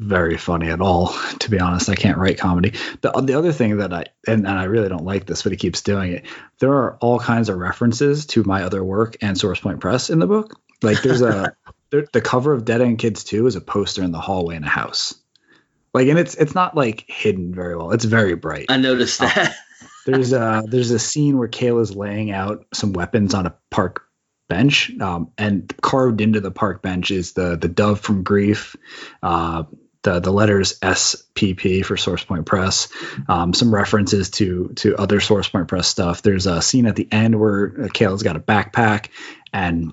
[0.00, 1.14] very funny at all.
[1.38, 2.74] To be honest, I can't write comedy.
[3.00, 5.56] The the other thing that I and, and I really don't like this, but he
[5.56, 6.26] keeps doing it.
[6.58, 10.18] There are all kinds of references to my other work and Source Point Press in
[10.18, 10.60] the book.
[10.82, 11.54] Like there's a
[11.90, 14.68] the cover of Dead End Kids 2 is a poster in the hallway in a
[14.68, 15.14] house.
[15.94, 17.92] Like, and it's it's not like hidden very well.
[17.92, 18.66] It's very bright.
[18.68, 19.38] I noticed that.
[19.38, 19.52] Uh,
[20.06, 24.02] there's a there's a scene where Kayla's laying out some weapons on a park
[24.48, 28.76] bench, um, and carved into the park bench is the the dove from Grief.
[29.22, 29.64] Uh,
[30.08, 32.88] the, the letters SPP for Source Point Press,
[33.28, 36.22] um, some references to to other Source Point Press stuff.
[36.22, 39.08] There's a scene at the end where Kayla's got a backpack
[39.52, 39.92] and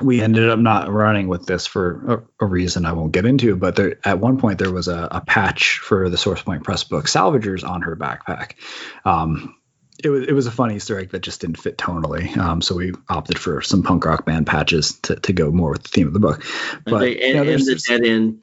[0.00, 3.56] we ended up not running with this for a, a, reason I won't get into,
[3.56, 6.84] but there, at one point there was a, a, patch for the Source Point Press
[6.84, 8.52] book Salvagers on her backpack.
[9.04, 9.56] Um,
[10.04, 12.76] it was it was a funny Easter egg that just didn't fit tonally, um, so
[12.76, 16.06] we opted for some punk rock band patches to, to go more with the theme
[16.06, 16.44] of the book.
[16.84, 18.38] But and, you know, and the dead end,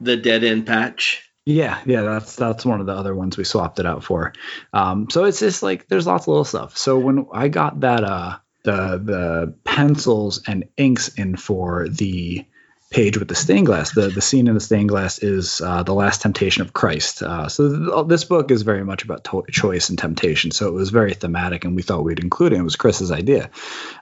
[0.00, 1.24] the dead end patch.
[1.44, 4.34] Yeah, yeah, that's that's one of the other ones we swapped it out for.
[4.72, 6.76] Um, so it's just like there's lots of little stuff.
[6.76, 12.44] So when I got that uh the the pencils and inks in for the
[12.90, 13.92] page with the stained glass.
[13.92, 17.22] The the scene in the stained glass is uh, the last temptation of Christ.
[17.22, 20.50] Uh, so th- this book is very much about to- choice and temptation.
[20.50, 22.58] So it was very thematic, and we thought we'd include it.
[22.58, 23.50] It was Chris's idea.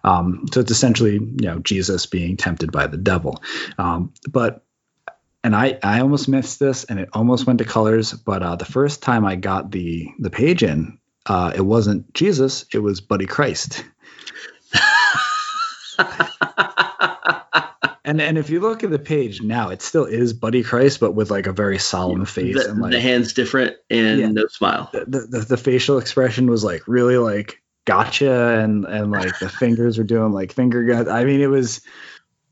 [0.05, 3.43] Um, so it's essentially you know Jesus being tempted by the devil.
[3.79, 4.65] Um, but
[5.47, 8.13] and I I almost missed this, and it almost went to colors.
[8.13, 12.67] But uh, the first time I got the the page in, uh, it wasn't Jesus.
[12.75, 13.85] It was Buddy Christ.
[18.05, 21.13] and and if you look at the page now, it still is Buddy Christ, but
[21.13, 24.49] with like a very solemn face the, and like the hands different and yeah, no
[24.49, 24.91] smile.
[24.93, 29.97] The, the, the facial expression was like really like gotcha, and and like the fingers
[29.97, 31.07] were doing like finger guns.
[31.07, 31.83] I mean, it was.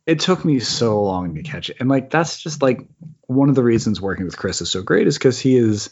[0.07, 2.87] It took me so long to catch it, and like that's just like
[3.27, 5.91] one of the reasons working with Chris is so great is because he is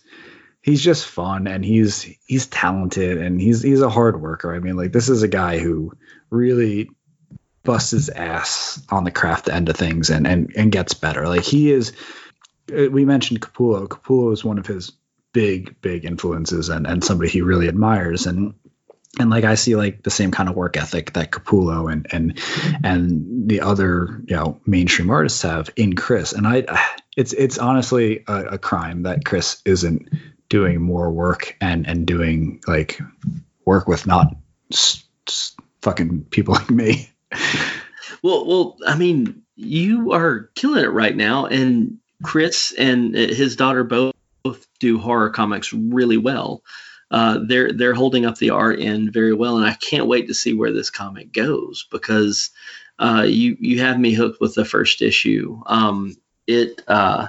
[0.61, 4.55] he's just fun and he's he's talented and he's he's a hard worker.
[4.55, 5.93] I mean, like this is a guy who
[6.31, 6.91] really
[7.65, 11.27] busts his ass on the craft end of things and and and gets better.
[11.27, 11.93] Like he is.
[12.71, 13.89] uh, We mentioned Capullo.
[13.89, 14.93] Capullo is one of his
[15.33, 18.53] big big influences and and somebody he really admires and
[19.21, 22.39] and like I see like the same kind of work ethic that Capullo and and
[22.85, 26.65] and the other you know mainstream artists have in Chris and I
[27.17, 30.09] it's it's honestly a, a crime that Chris isn't
[30.49, 33.01] doing more work and and doing like
[33.65, 34.35] work with not
[34.73, 37.11] s- s- fucking people like me
[38.23, 43.57] Well, well, I mean, you are killing it right now, and Chris and uh, his
[43.57, 44.15] daughter both
[44.79, 46.63] do horror comics really well.
[47.13, 50.35] Uh, they're they're holding up the art end very well, and I can't wait to
[50.35, 52.51] see where this comic goes because
[52.99, 55.61] uh, you you have me hooked with the first issue.
[55.67, 57.29] Um, it uh,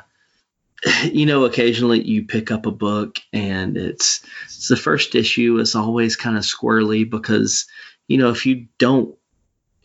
[1.04, 5.76] you know occasionally you pick up a book and it's, it's the first issue is
[5.76, 7.66] always kind of squirrely because
[8.08, 9.18] you know if you don't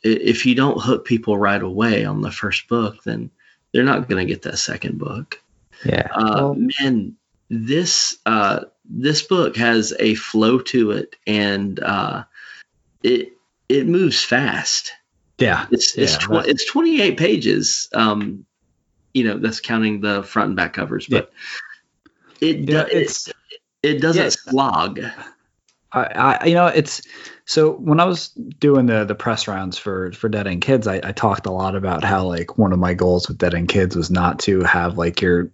[0.04, 3.32] if you don't hook people right away on the first book, then
[3.72, 5.42] they're not going to get that second book.
[5.84, 7.16] yeah Uh, man,
[7.50, 12.24] this uh, this book has a flow to it, and uh,
[13.02, 13.32] it
[13.68, 14.92] it moves fast.
[15.38, 17.88] yeah It's it's Yeah, tw- it's twenty eight pages.
[17.94, 18.44] Um,
[19.14, 21.32] you know that's counting the front and back covers, but
[22.40, 23.32] it do- Yeah, it, it's-
[23.82, 24.28] it doesn't yeah.
[24.30, 25.00] slog.
[25.92, 26.02] I,
[26.42, 27.00] I you know it's
[27.46, 30.96] so when I was doing the the press rounds for for Dead End Kids, I,
[31.02, 33.96] I talked a lot about how like one of my goals with Dead End Kids
[33.96, 35.50] was not to have like your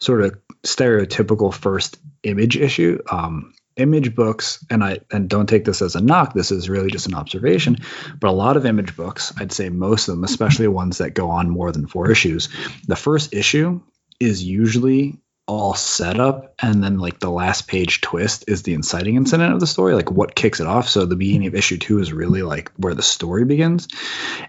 [0.00, 0.34] sort of
[0.64, 3.00] stereotypical first image issue.
[3.10, 6.34] Um, image books, and I and don't take this as a knock.
[6.34, 7.78] This is really just an observation.
[8.18, 11.30] But a lot of image books, I'd say most of them, especially ones that go
[11.30, 12.48] on more than four issues,
[12.86, 13.80] the first issue
[14.20, 19.54] is usually all setup and then like the last page twist is the inciting incident
[19.54, 22.12] of the story like what kicks it off so the beginning of issue two is
[22.12, 23.88] really like where the story begins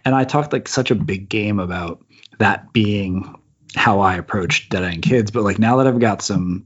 [0.04, 2.04] and i talked like such a big game about
[2.40, 3.34] that being
[3.80, 6.66] how i approach dead end kids but like now that i've got some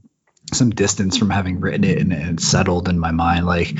[0.52, 3.74] some distance from having written it and it's settled in my mind like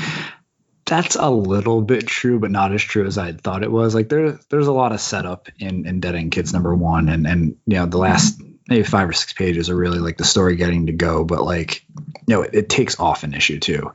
[0.85, 3.95] that's a little bit true, but not as true as I thought it was.
[3.95, 7.25] Like there, there's a lot of setup in in Dead End Kids number one, and
[7.25, 10.55] and you know the last maybe five or six pages are really like the story
[10.55, 11.83] getting to go, but like
[12.27, 13.93] you know it, it takes off an issue too.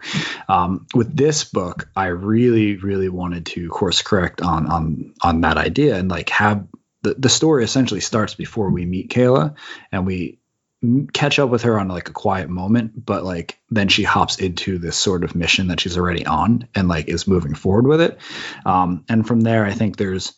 [0.48, 5.58] Um, with this book, I really really wanted to course correct on on on that
[5.58, 6.66] idea and like have
[7.02, 9.54] the the story essentially starts before we meet Kayla,
[9.92, 10.38] and we
[11.12, 14.78] catch up with her on like a quiet moment but like then she hops into
[14.78, 18.18] this sort of mission that she's already on and like is moving forward with it.
[18.64, 20.32] Um and from there i think there's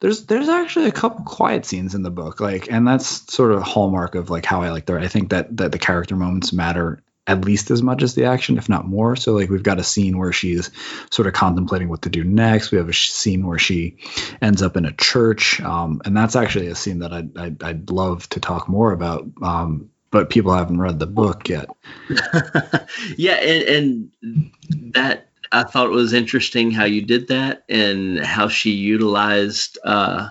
[0.00, 3.58] there's there's actually a couple quiet scenes in the book like and that's sort of
[3.58, 6.52] a hallmark of like how i like the i think that that the character moments
[6.52, 9.78] matter at least as much as the action if not more so like we've got
[9.78, 10.70] a scene where she's
[11.10, 13.96] sort of contemplating what to do next we have a scene where she
[14.42, 17.90] ends up in a church um, and that's actually a scene that I'd, I'd, I'd
[17.90, 21.68] love to talk more about um, but people haven't read the book yet
[23.16, 24.50] yeah, and, and
[24.94, 30.28] that I thought it was interesting how you did that and how she utilized uh,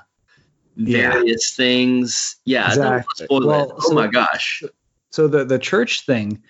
[0.78, 1.12] Yeah.
[1.12, 2.38] various things.
[2.46, 3.48] Yeah, want to Exactly.
[3.48, 3.74] Well.
[3.76, 4.64] Oh so- my gosh.
[5.12, 6.42] so the the church thing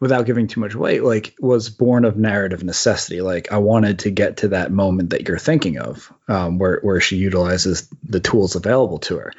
[0.00, 3.20] without giving too much weight like was born of narrative necessity.
[3.20, 7.00] Like i wanted to get to that moment that you're thinking of um, where where
[7.00, 9.32] she utilizes the tools available to her.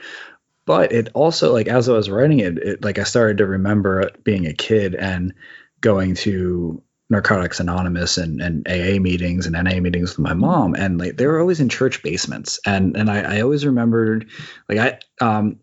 [0.65, 4.09] But it also like as i was writing it, it like i started to remember
[4.23, 5.33] being a kid and
[5.81, 10.75] going to narcotics anonymous and, and aa meetings and na meetings with my mom.
[10.75, 12.59] And like they were always in church basements.
[12.65, 14.29] And and i, I always remembered
[14.67, 15.59] like i um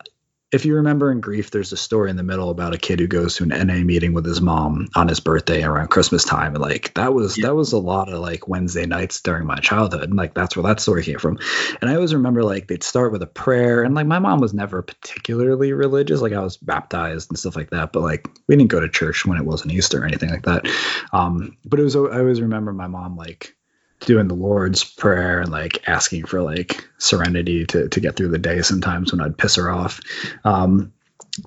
[0.57, 3.07] if you remember in grief there's a story in the middle about a kid who
[3.07, 6.55] goes to an na meeting with his mom on his birthday around christmas time.
[6.55, 7.47] And like that was Yeah.
[7.49, 10.05] that was a lot of like wednesday nights during my childhood.
[10.05, 11.39] And like that's where that story came from.
[11.81, 13.83] And i always remember like they'd start with a prayer.
[13.83, 16.21] And like my mom was never particularly religious.
[16.21, 17.93] Like i was baptized and stuff like that.
[17.93, 20.67] But like we didn't go to church when it wasn't easter or anything like that.
[21.13, 23.56] Um but it was i always remember my mom like
[24.01, 28.39] doing the Lord's prayer and like asking for like serenity to to get through the
[28.39, 30.01] day sometimes when I'd piss her off.
[30.45, 30.93] Um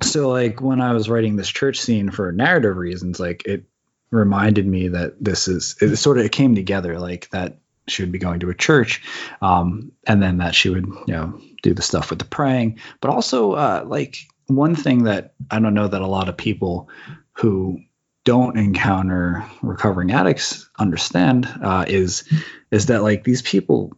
[0.04, 3.66] so like when I was writing this church scene for narrative reasons, like it
[4.12, 8.12] reminded me that this is it sort of it came together like that she would
[8.12, 9.04] be going to a church
[9.41, 13.12] um and then that she would you know do the stuff with the praying but
[13.12, 16.89] also uh like one thing that i don't know that a lot of people
[17.34, 17.80] who
[18.26, 22.28] don't encounter recovering addicts understand uh, is
[22.72, 23.93] is that like these people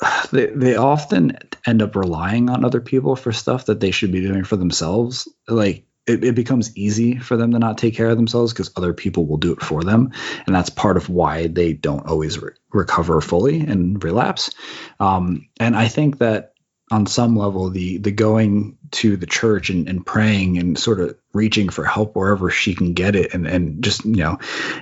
[0.32, 4.20] they, they often end up relying on other people for stuff that they should be
[4.20, 5.28] doing for themselves.
[5.48, 8.92] Like it, it becomes easy for them to not take care of themselves because other
[8.92, 10.12] people will do it for them.
[10.46, 14.50] And that's part of why they don't always re- recover fully and relapse.
[14.98, 16.51] Um, and i think that
[16.92, 21.16] on some level the the going to the church and, and praying and sort of
[21.32, 23.32] reaching for help wherever she can get it.
[23.32, 24.38] And, and just you know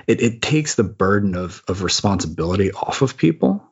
[0.07, 3.65] it, it takes the burden of of responsibility off of people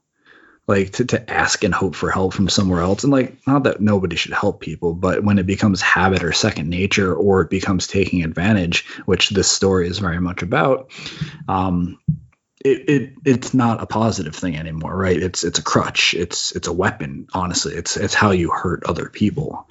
[0.68, 3.04] like to, to ask and hope for help from somewhere else.
[3.04, 6.70] And like not that nobody should help people but when it becomes habit or second
[6.70, 10.92] nature or it becomes taking advantage which this story is very much about
[11.50, 12.00] um,
[12.64, 15.22] it, it it's not a positive thing anymore right?
[15.22, 16.14] It's it's a crutch.
[16.14, 17.74] It's it's a weapon honestly.
[17.74, 19.68] It's it's how you hurt other people.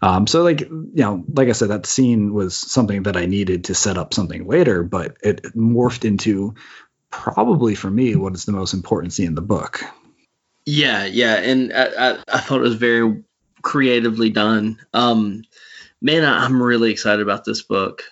[0.00, 3.64] Um, so like you know like i said that scene was something that i needed
[3.64, 6.54] to set up something later but it morphed into
[7.10, 9.82] probably for me what is the most important scene in the book.
[10.64, 13.24] Yeah, yeah, and I, I, I thought it was very
[13.62, 14.78] creatively done.
[14.94, 15.42] Um,
[16.00, 18.04] man, I, I'm really excited about this book.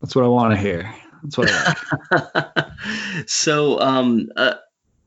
[0.00, 1.74] that's what i want to hear that's what i
[2.56, 2.66] like
[3.26, 4.54] so, um, uh,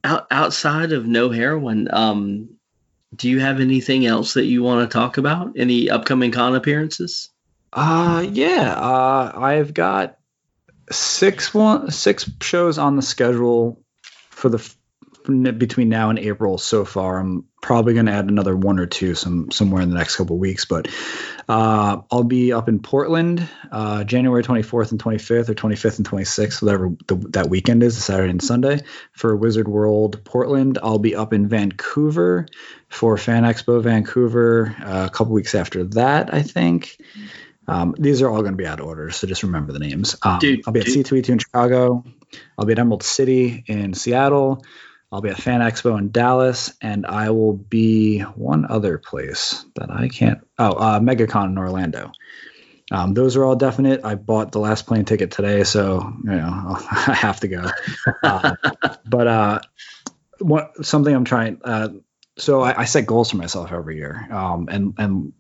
[0.04, 2.50] out, outside of no heroine, um,
[3.16, 5.54] do you have anything else that you want to talk about?
[5.58, 7.30] Any upcoming con appearances?
[7.74, 8.74] Uh yeah.
[8.74, 10.18] Uh I've got
[10.92, 13.82] six one six shows on the schedule
[14.30, 14.76] for the
[15.24, 17.20] between now and April so far.
[17.20, 20.36] I'm probably going to add another one or two some somewhere in the next couple
[20.36, 20.88] of weeks, but
[21.52, 26.62] uh, I'll be up in Portland uh, January 24th and 25th, or 25th and 26th,
[26.62, 28.80] whatever the, that weekend is, Saturday and Sunday
[29.12, 30.80] for Wizard World Portland.
[30.82, 32.48] I'll be up in Vancouver
[32.88, 36.98] for Fan Expo Vancouver uh, a couple weeks after that, I think.
[37.68, 40.16] Um, these are all going to be out of order, so just remember the names.
[40.24, 41.06] Um, Dude, I'll be at dude.
[41.06, 42.06] C2E2 in Chicago.
[42.58, 44.64] I'll be at Emerald City in Seattle.
[45.12, 49.92] I'll be at Fan Expo in Dallas, and I will be one other place that
[49.92, 50.40] I can't.
[50.58, 52.12] Oh, uh, MegaCon in Orlando.
[52.92, 54.02] Um, those are all definite.
[54.04, 57.70] I bought the last plane ticket today, so you know I have to go.
[58.24, 58.56] Uh,
[59.06, 59.60] but uh,
[60.40, 61.62] what something I'm trying.
[62.42, 65.34] So I, I set goals for myself every year, um, and and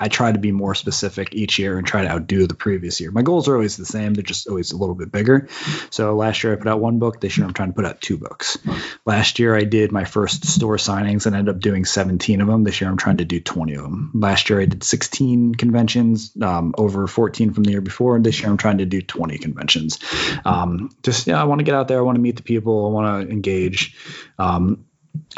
[0.00, 3.12] I try to be more specific each year and try to outdo the previous year.
[3.12, 5.48] My goals are always the same; they're just always a little bit bigger.
[5.90, 7.20] So last year I put out one book.
[7.20, 8.58] This year I'm trying to put out two books.
[9.06, 12.64] Last year I did my first store signings and ended up doing 17 of them.
[12.64, 14.10] This year I'm trying to do 20 of them.
[14.14, 18.40] Last year I did 16 conventions, um, over 14 from the year before, and this
[18.40, 20.00] year I'm trying to do 20 conventions.
[20.44, 21.98] Um, just yeah, I want to get out there.
[21.98, 22.86] I want to meet the people.
[22.86, 23.94] I want to engage.
[24.36, 24.86] Um,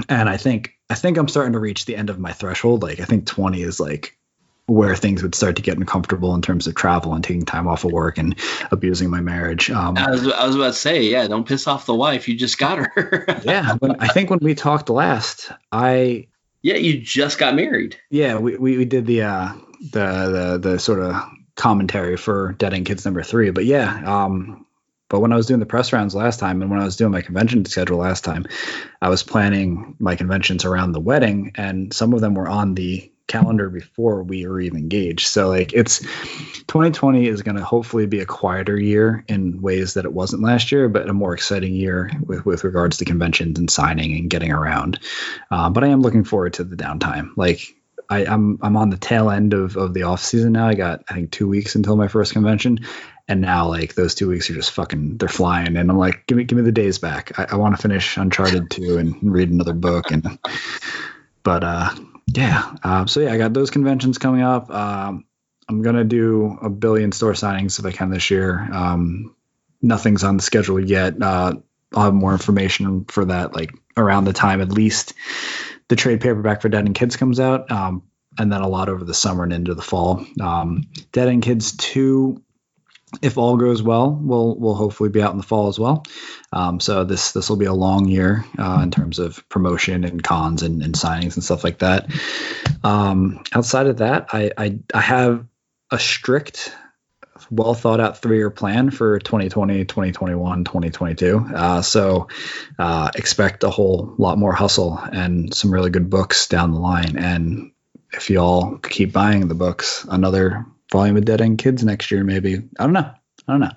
[0.09, 2.83] and I think I think I'm starting to reach the end of my threshold.
[2.83, 4.16] Like I think 20 is like
[4.66, 7.85] where things would start to get uncomfortable in terms of travel and taking time off
[7.85, 8.39] of work and
[8.70, 9.70] abusing my marriage.
[9.70, 12.29] Um, I was, I was about to say, yeah, don't piss off the wife.
[12.29, 13.41] You just got her.
[13.45, 16.29] yeah, when, I think when we talked last, I
[16.62, 17.99] yeah, you just got married.
[18.11, 19.53] yeah we, we, we did the uh
[19.91, 21.16] the the the sort of
[21.57, 23.51] commentary for Dead End Kids number three.
[23.51, 24.66] But yeah, um,
[25.13, 27.13] but when I was doing the press rounds last time and when I was doing
[27.13, 28.47] my convention schedule last time,
[29.03, 33.13] I was planning my conventions around the wedding, and some of them were on the
[33.27, 35.27] calendar before we were even engaged.
[35.27, 40.07] So like it's 2020 is going to hopefully be a quieter year in ways that
[40.07, 43.71] it wasn't last year, but a more exciting year with with regards to conventions and
[43.71, 44.99] signing and getting around.
[45.51, 47.33] Uh, but I am looking forward to the downtime.
[47.37, 47.61] Like
[48.13, 50.69] I, I'm I'm on the tail end of, of the off season now.
[50.69, 52.81] I got I think two weeks until my first convention,
[53.33, 55.76] and now like those two weeks are just fucking they're flying.
[55.76, 57.39] And I'm like, give me give me the days back.
[57.39, 60.11] I, I want to finish Uncharted two and read another book.
[60.11, 60.39] And
[61.43, 61.91] but uh
[62.26, 64.70] yeah, uh, so yeah, I got those conventions coming up.
[64.70, 65.24] Um,
[65.68, 68.68] I'm gonna do a billion store signings if I can this year.
[68.72, 69.35] Um,
[69.80, 71.20] nothing's on the schedule yet.
[71.20, 71.55] Uh,
[71.95, 75.14] I'll have more information for that like around the time at least
[75.89, 78.03] the trade paperback for Dead End Kids comes out, um,
[78.39, 80.24] and then a lot over the summer and into the fall.
[80.41, 82.43] Um, Dead End Kids two,
[83.21, 86.05] if all goes well, we'll we'll hopefully be out in the fall as well.
[86.53, 90.23] Um, so this this will be a long year uh, in terms of promotion and
[90.23, 92.11] cons and, and signings and stuff like that.
[92.83, 95.47] Um, outside of that, I, I I have
[95.91, 96.75] a strict
[97.51, 102.29] well thought out three year plan for 2020 2021 2022 uh, so
[102.79, 107.17] uh, expect a whole lot more hustle and some really good books down the line
[107.17, 107.73] and
[108.13, 112.57] if y'all keep buying the books another volume of dead end kids next year maybe
[112.78, 113.11] i don't know
[113.49, 113.70] i don't know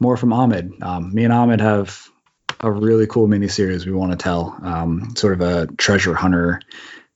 [0.00, 2.08] more from ahmed um, me and ahmed have
[2.60, 6.60] a really cool mini series we want to tell um, sort of a treasure hunter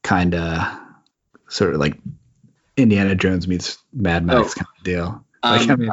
[0.02, 0.62] kind of
[1.48, 1.98] sort of like
[2.76, 4.60] indiana jones meets mad max Oh.
[4.60, 5.90] kind of deal like, Um, I mean,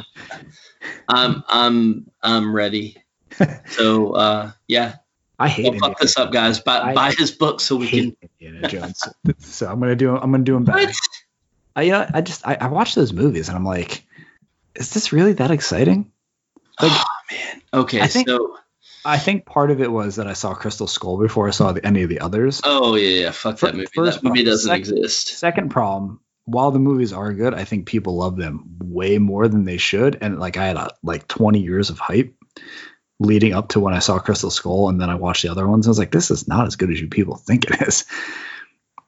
[1.10, 2.98] I'm I'm I'm ready.
[3.68, 4.96] So uh, yeah,
[5.40, 6.60] I hate well, Indiana fuck this up, guys.
[6.60, 8.16] Buy, I buy his book so we can.
[8.40, 9.02] Indiana Jones.
[9.40, 10.94] so I'm gonna do I'm gonna do him What?
[11.76, 14.04] I you know I just I, I watch those movies and I'm like,
[14.76, 16.12] is this really that exciting?
[16.82, 17.62] Like, oh man.
[17.74, 18.58] Okay, I think- so
[19.04, 21.84] I think part of it was that I saw Crystal Skull before I saw the,
[21.86, 22.62] any of the others.
[22.64, 23.88] oh yeah, yeah, fuck that movie.
[23.96, 24.46] first that movie problem.
[24.46, 25.28] doesn't Sec- exist.
[25.40, 29.66] Second problem, while the movies are good, I think people love them way more than
[29.66, 30.18] they should.
[30.22, 32.36] And like I had a, like 20 years of hype
[33.20, 35.88] leading up to when I saw Crystal Skull, and then I watched the other ones.
[35.88, 38.06] I was like, this is not as good as you people think it is.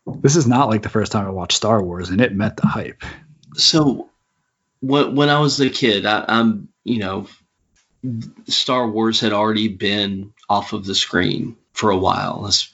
[0.05, 2.67] This is not like the first time I watched Star Wars, and it met the
[2.67, 3.03] hype.
[3.55, 4.09] So
[4.81, 7.27] when when I was a kid, I, I'm you know,
[8.47, 12.45] Star Wars had already been off of the screen for a while.
[12.47, 12.73] It's,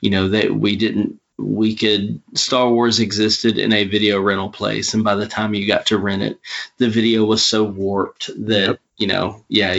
[0.00, 4.94] you know that we didn't we could Star Wars existed in a video rental place,
[4.94, 6.38] and by the time you got to rent it,
[6.78, 8.80] the video was so warped that Yep.
[8.98, 9.74] you know, yeah,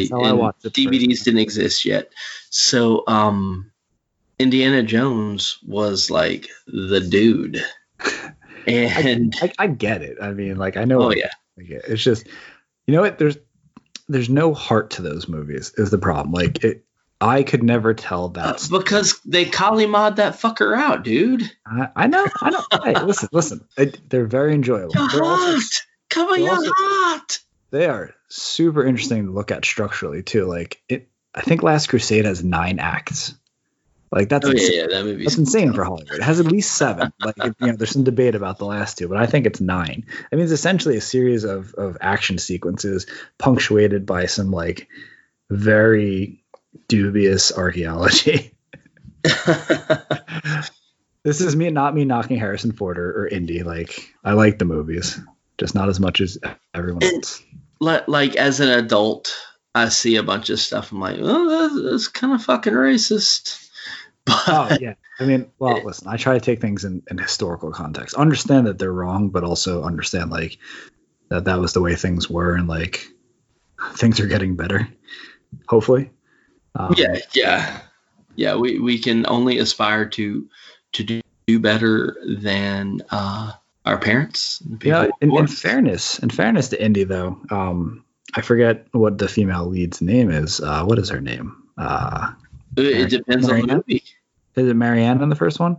[0.69, 2.11] DVDs didn't exist yet.
[2.49, 3.71] So, um,
[4.39, 7.63] Indiana Jones was like the dude,
[8.67, 10.17] and I, I get it.
[10.21, 11.03] I mean, like I know.
[11.03, 11.83] oh yeah, I it.
[11.87, 12.27] It's just,
[12.87, 13.17] you know what?
[13.17, 13.37] There's,
[14.07, 15.73] there's no heart to those movies.
[15.77, 16.33] Is the problem?
[16.33, 16.85] Like it,
[17.21, 18.67] I could never tell uh, that's.
[18.67, 21.49] because they Kali mod that fucker out, dude.
[21.65, 22.25] I, I know.
[22.41, 22.63] I know.
[22.83, 23.65] hey, listen, listen.
[23.77, 24.93] It, they're very enjoyable.
[24.95, 25.69] You're They're also, hot.
[26.09, 27.39] Come on, you're also- hot.
[27.71, 30.45] they are super interesting to look at structurally too.
[30.45, 33.33] Like it, I think Last Crusade has nine acts.
[34.15, 34.79] Like that's Oh yeah, insane.
[34.79, 36.13] yeah, that movie's That's insane for Hollywood.
[36.15, 37.11] It has at least seven.
[37.23, 40.05] Like you know, there's some debate about the last two, but I think it's nine.
[40.31, 43.05] I mean, it's essentially a series of of action sequences
[43.37, 44.87] punctuated by some like
[45.51, 46.41] very
[46.87, 48.53] dubious archaeology.
[51.23, 53.63] this is me not me knocking Harrison Ford or, or Indy.
[53.63, 55.19] Like I like the movies,
[55.57, 56.37] just not as much as
[56.73, 57.43] everyone And- else.
[57.79, 59.35] like, like as an adult,
[59.73, 60.91] I see a bunch of stuff.
[60.91, 63.64] I'm like, oh, that's, that's kind of fucking racist.
[64.45, 64.95] But Oh yeah.
[65.19, 66.07] I mean, well, listen.
[66.07, 68.15] I try to take things in, in historical context.
[68.15, 70.57] Understand that they're wrong, but also understand like
[71.29, 73.07] that that was the way things were, and like
[73.93, 74.87] things are getting better.
[75.67, 76.11] Hopefully.
[76.75, 77.81] Um, yeah, yeah,
[78.35, 78.55] yeah.
[78.55, 80.49] We we can only aspire to
[80.93, 83.53] to do, do better than uh,
[83.85, 84.61] our parents.
[84.83, 85.07] Yeah.
[85.21, 88.03] In, in fairness, in fairness to Indy though, um,
[88.33, 90.59] I forget what the female lead's name is.
[90.59, 91.63] Uh, what is her name?
[91.77, 92.33] Uh,
[92.77, 94.03] it, it depends on the movie.
[94.55, 95.77] Is it Marianne in the first one?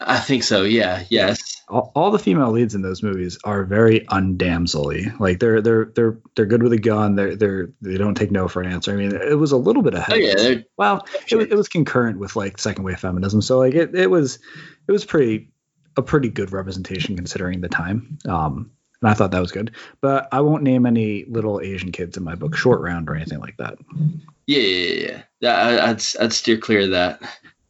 [0.00, 0.62] I think so.
[0.62, 1.04] Yeah.
[1.08, 1.58] Yes.
[1.68, 5.18] all, all the female leads in those movies are very undamselly.
[5.18, 7.16] Like they're they're they're they're good with a gun.
[7.16, 8.92] They're they're they don't take no for an answer.
[8.92, 10.16] I mean, it was a little bit ahead.
[10.16, 10.60] Oh yeah.
[10.76, 14.08] Well, it was, it was concurrent with like second wave feminism, so like it, it
[14.10, 14.38] was
[14.86, 15.50] it was pretty
[15.96, 18.18] a pretty good representation considering the time.
[18.28, 18.70] Um,
[19.02, 19.72] and I thought that was good.
[20.00, 23.40] But I won't name any little Asian kids in my book short round or anything
[23.40, 23.78] like that.
[24.46, 24.58] Yeah.
[24.60, 24.92] Yeah.
[24.92, 25.22] Yeah.
[25.40, 25.54] yeah.
[25.54, 27.20] I, I'd I'd steer clear of that.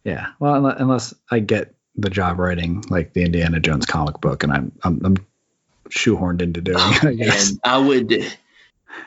[0.09, 0.29] Yeah.
[0.39, 4.73] Well, unless, I get the job writing like the Indiana Jones comic book, and I'm
[4.83, 5.17] I'm, I'm
[5.91, 7.05] shoehorned into doing it.
[7.05, 7.09] I.
[7.37, 8.11] And I would,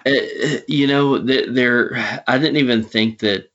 [0.06, 2.22] uh, you know, there.
[2.28, 3.50] I didn't even think that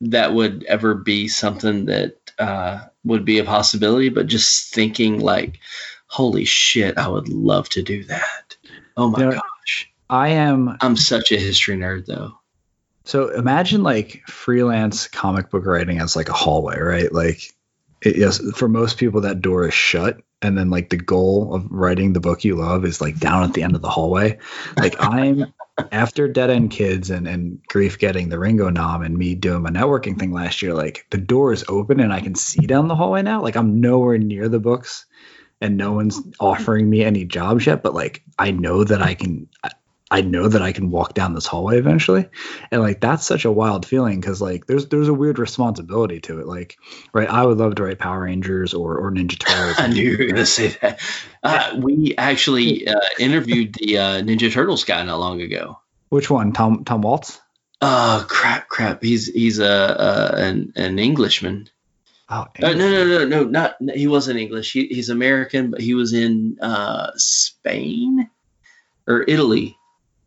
[0.00, 4.08] that would ever be something that uh, would be a possibility.
[4.08, 5.58] But just thinking, like,
[6.06, 8.56] holy shit, I would love to do that.
[8.96, 12.39] Oh my You know, gosh, I am I'm such a history nerd, though.
[13.04, 17.12] So imagine like freelance comic book writing as like a hallway, right?
[17.12, 17.52] Like,
[18.02, 21.66] it, yes, for most people that door is shut, and then like the goal of
[21.70, 24.38] writing the book you love is like down at the end of the hallway.
[24.76, 25.52] Like I'm
[25.92, 29.70] after Dead End Kids and and Grief getting the Ringo nom and me doing my
[29.70, 30.74] networking thing last year.
[30.74, 33.42] Like the door is open and I can see down the hallway now.
[33.42, 35.04] Like I'm nowhere near the books,
[35.60, 37.82] and no one's offering me any jobs yet.
[37.82, 39.48] But like I know that I can.
[40.10, 42.28] I, know that I can walk down this hallway eventually
[42.70, 46.40] and like that's such a wild feeling because like there's there's a weird responsibility to
[46.40, 46.76] it like
[47.12, 50.18] right i would love to write power rangers or, or ninja turtles I knew you
[50.18, 51.00] were gonna say that.
[51.42, 55.78] Uh, we actually uh, interviewed the uh, Ninja Turtles guy not long ago.
[56.10, 57.40] which one tom tom waltz
[57.82, 59.02] Oh crap, crap!
[59.02, 61.70] He's he's a uh, an an Englishman.
[62.28, 64.72] oh Uh, no, no, no, no, not he wasn't English.
[64.72, 68.28] He, he's American, but he was in uh, Spain
[69.06, 69.78] or Italy.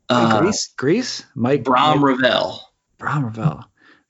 [0.10, 2.60] Uh, greece greece mike Brom Ravel.
[2.98, 3.64] Brom Ravel.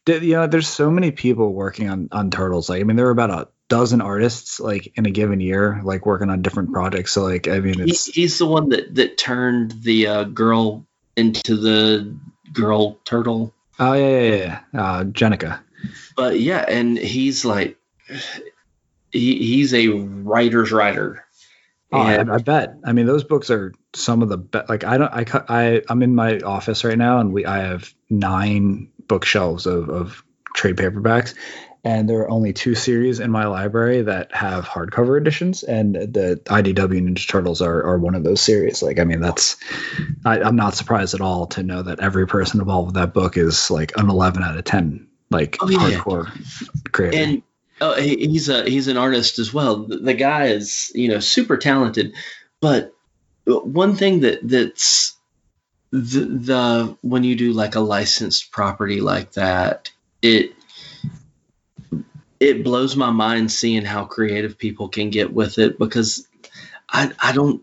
[0.06, 3.06] Did- you know there's so many people working on on turtles like i mean there
[3.06, 7.12] were about a dozen artists like in a given year like working on different projects
[7.14, 10.86] so like i mean He, he's the one that that turned the uh, girl
[11.16, 12.16] into the
[12.52, 13.54] girl turtle.
[13.80, 14.82] oh yeah yeah yeah, yeah.
[14.84, 15.60] uh jennika
[16.16, 17.78] But yeah, and he's like,
[19.12, 21.26] he, he's a writer's writer.
[21.94, 22.76] Oh, I, And- I bet.
[22.86, 24.70] I mean, those books are some of the best.
[24.70, 25.12] Like, I don't.
[25.14, 29.90] I I I'm in my office right now, and we I have nine bookshelves of
[29.90, 30.24] of
[30.56, 31.34] trade paperbacks
[31.86, 36.40] and there are only two series in my library that have hardcover editions and the
[36.46, 39.58] idw ninja turtles are, are one of those series like i mean that's
[40.24, 43.36] I, i'm not surprised at all to know that every person involved with that book
[43.36, 45.80] is like an 11 out of 10 like Oh, yeah.
[45.80, 47.42] hardcore creator and
[47.84, 49.84] oh, he- he's a he's an artist as well.
[49.84, 52.14] The, the guy is you know super talented,
[52.62, 52.94] but
[53.46, 55.16] one thing that that's
[55.92, 60.54] the, the when you do like a licensed property like that, it
[62.40, 66.28] it blows my mind seeing how creative people can get with it because
[66.90, 67.62] I I don't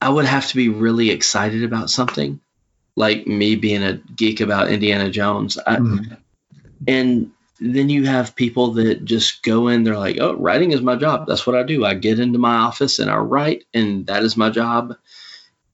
[0.00, 2.40] I would have to be really excited about something
[2.96, 5.58] like me being a geek about Indiana Jones.
[5.58, 6.16] I, Mhm.
[6.86, 7.30] and
[7.60, 11.26] then you have people that just go in they're like oh writing is my job
[11.26, 14.36] that's what i do i get into my office and i write and that is
[14.36, 14.94] my job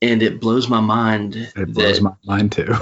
[0.03, 2.73] and it blows my mind it blows that- my mind too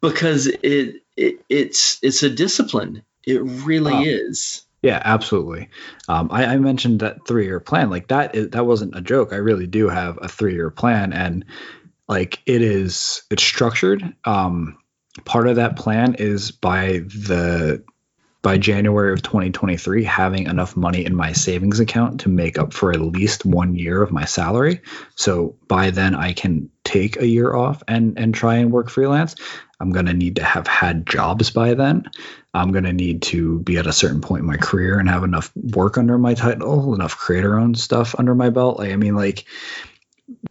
[0.00, 4.02] because it, it it's it's a discipline it really Wow.
[4.04, 5.68] is Yeah, absolutely.
[6.08, 7.88] Um, I, I mentioned that three year plan.
[7.90, 9.32] Like that is that wasn't a joke.
[9.32, 11.44] I really do have a three year plan, and
[12.08, 14.02] like it is it's structured.
[14.24, 14.78] Um,
[15.24, 17.84] part of that plan is by the
[18.42, 22.90] by January of 2023 having enough money in my savings account to make up for
[22.90, 24.80] at least one year of my salary.
[25.14, 29.36] So by then I can take a year off and and try and work freelance.
[29.78, 32.10] I'm going to need to have had jobs by then.
[32.54, 35.24] I'm going to need to be at a certain point in my career and have
[35.24, 38.78] enough work under my title, enough creator owned stuff under my belt.
[38.78, 39.46] Like, I mean, like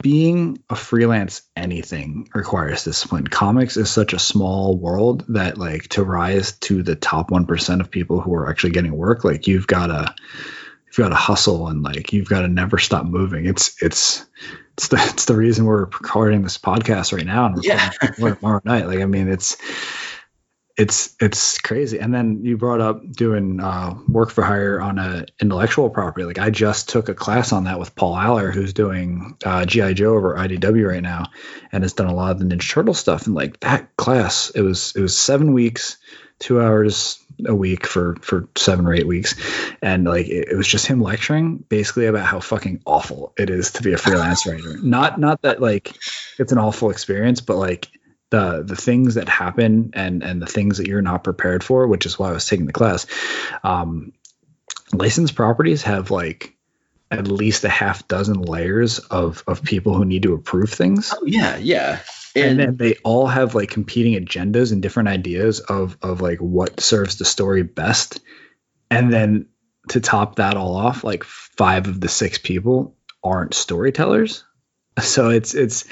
[0.01, 3.27] being a freelance anything requires discipline.
[3.27, 7.91] Comics is such a small world that, like, to rise to the top 1% of
[7.91, 10.13] people who are actually getting work, like, you've got to.
[10.88, 13.45] You've got to hustle and like you've got to never stop moving.
[13.45, 14.25] It's it's
[14.73, 17.91] it's the it's the reason we're recording this podcast right now and Yeah.
[18.17, 18.88] tomorrow night.
[18.88, 19.55] Like I mean, it's
[20.82, 21.99] it's it's crazy.
[21.99, 26.25] And then you brought up doing uh, work for hire on a intellectual property.
[26.25, 29.93] Like I just took a class on that with Paul Allor, who's doing uh, GI
[29.93, 31.25] Joe over IDW right now,
[31.71, 33.27] and has done a lot of the Ninja Turtle stuff.
[33.27, 35.97] And like that class, it was it was seven weeks,
[36.39, 39.36] two hours a week for for seven or eight weeks,
[39.84, 43.73] and like it, it was just him lecturing basically about how fucking awful it is
[43.73, 44.77] to be a freelance writer.
[44.82, 45.95] Not not that like
[46.39, 47.88] it's an awful experience, but like
[48.32, 52.05] the the things that happen and and the things that you're not prepared for, which
[52.05, 53.05] is why I was taking the class.
[53.63, 54.13] Um,
[54.93, 56.55] licensed properties have like
[57.11, 61.13] at least a half dozen layers of of people who need to approve things.
[61.15, 61.99] Oh yeah yeah.
[62.34, 66.39] And and, then they all have like competing agendas and different ideas of of like
[66.39, 68.21] what serves the story best.
[68.89, 69.47] And then
[69.89, 74.45] to top that all off like five of the six people aren't storytellers.
[75.01, 75.86] So it's it's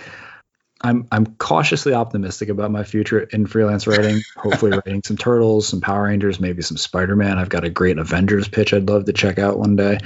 [0.82, 5.82] i'm i'm cautiously optimistic about my future in freelance writing hopefully writing some turtles some
[5.82, 9.40] power rangers maybe some spider-man i've got a great avengers pitch i'd love to check
[9.40, 9.98] out one day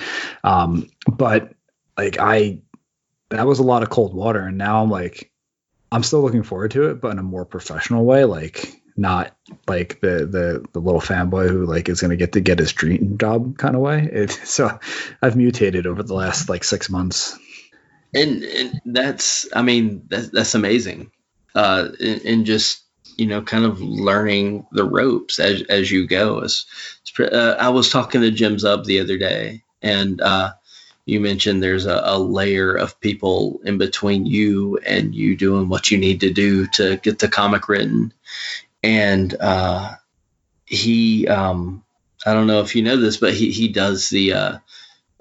[0.43, 1.53] um but
[1.97, 2.59] like i
[3.29, 5.31] that was a lot of cold water and now i'm like
[5.93, 10.01] I'm still looking forward to it, but in a more professional way, like not like
[10.01, 13.59] the the the little fanboy who like is gonna get to get his dream job
[13.59, 14.09] kind of way.
[14.11, 14.79] It, so
[15.21, 17.37] I've mutated over the last like six months.
[18.13, 21.11] And, and that's i mean that's, that's amazing.
[21.55, 22.81] Uh and, and just
[23.17, 26.39] you know kind of learning the ropes as as you go.
[26.39, 26.65] It's,
[27.01, 30.53] it's uh, i was talking to jim zub the other day and uh
[31.05, 35.91] you mentioned there's a, a layer of people in between you and you doing what
[35.91, 38.13] you need to do to get the comic written.
[38.81, 39.95] And uh
[40.65, 41.83] he um
[42.25, 44.57] i don't know if you know this but he he does the uh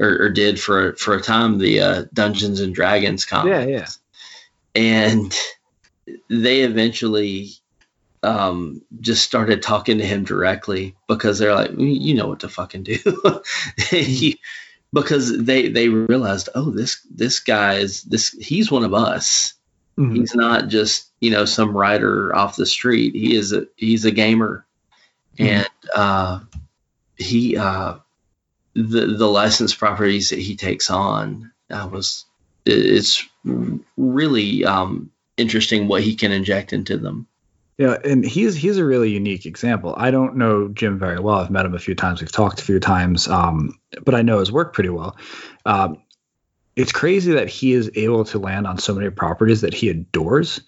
[0.03, 3.67] or, or did for for a time the uh, Dungeons and Dragons comics.
[3.67, 3.87] Yeah, yeah.
[4.75, 5.35] And
[6.29, 7.51] they eventually
[8.23, 12.49] um, just started talking to him directly because they're like, "Mm, you know what to
[12.49, 12.99] fucking do,
[13.91, 14.41] He-
[14.93, 19.55] because they they realized, oh, this this guy is this he's one of us.
[19.99, 20.17] Mhm.
[20.17, 23.15] He's not just you know some writer off the street.
[23.15, 24.67] He is a he's a gamer,
[25.39, 25.47] Mhm.
[25.49, 26.41] and uh,
[27.17, 27.97] he uh,
[28.75, 32.25] the the licensed properties that he takes on uh, was
[32.65, 33.27] it's
[33.97, 37.27] really um, interesting what he can inject into them.
[37.79, 39.95] Yeah, and he's he's a really unique example.
[39.97, 41.39] I don't know Jim very well.
[41.39, 42.21] I've met him a few times.
[42.21, 45.17] We've talked a few times, um, but I know his work pretty well.
[45.65, 46.03] Um,
[46.77, 50.61] it's crazy that he is able to land on so many properties that he adores,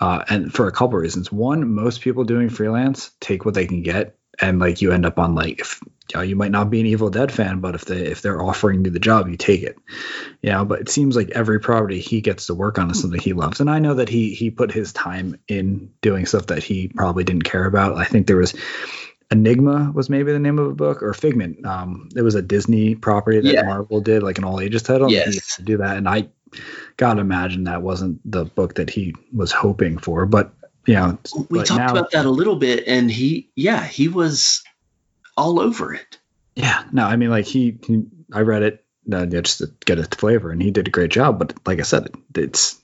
[0.00, 1.32] uh, and for a couple of reasons.
[1.32, 5.18] One, most people doing freelance take what they can get, and like you end up
[5.18, 7.84] on like if you, know, you might not be an Evil Dead fan, but if
[7.84, 9.76] they if they're offering you the job, you take it.
[10.42, 13.20] You know, but it seems like every property he gets to work on is something
[13.20, 16.62] he loves, and I know that he he put his time in doing stuff that
[16.62, 17.96] he probably didn't care about.
[17.96, 18.54] I think there was
[19.30, 21.64] Enigma was maybe the name of a book or Figment.
[21.66, 23.62] Um, it was a Disney property that Yeah.
[23.62, 25.10] Marvel did, like an all ages title.
[25.10, 25.34] Yes.
[25.34, 26.28] used to do that, and I
[26.96, 30.24] gotta imagine that wasn't the book that he was hoping for.
[30.24, 30.54] But
[30.94, 31.18] know,
[31.50, 34.62] We talked now- about that a little bit, and he, yeah, he was
[35.36, 36.18] all over it.
[36.54, 39.98] Yeah, no, I mean, like he, he I read it uh, yeah, just to get
[39.98, 41.38] a flavor, and he did a great job.
[41.38, 42.80] But like I said, it's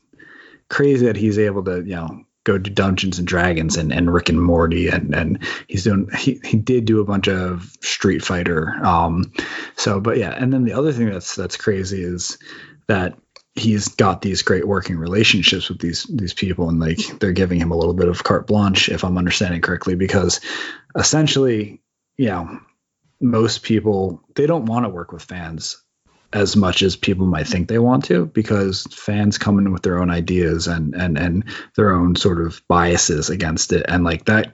[0.69, 4.29] crazy that he's able to, you know, go to Dungeons and Dragons and, and Rick
[4.29, 8.75] and Morty, and and he's doing he he did do a bunch of Street Fighter.
[8.83, 9.33] Um,
[9.77, 12.39] so, but yeah, and then the other thing that's that's crazy is
[12.87, 13.19] that
[13.55, 17.71] he's got these great working relationships with these these people and like they're giving him
[17.71, 20.41] a little bit of carte blanche if i'm understanding correctly because
[20.97, 21.81] essentially
[22.17, 22.61] you know
[23.21, 25.83] most people they don't want to work with fans
[26.33, 30.01] as much as people might think they want to because fans come in with their
[30.01, 31.45] own ideas and and and
[31.77, 34.53] their own sort of biases against it and like that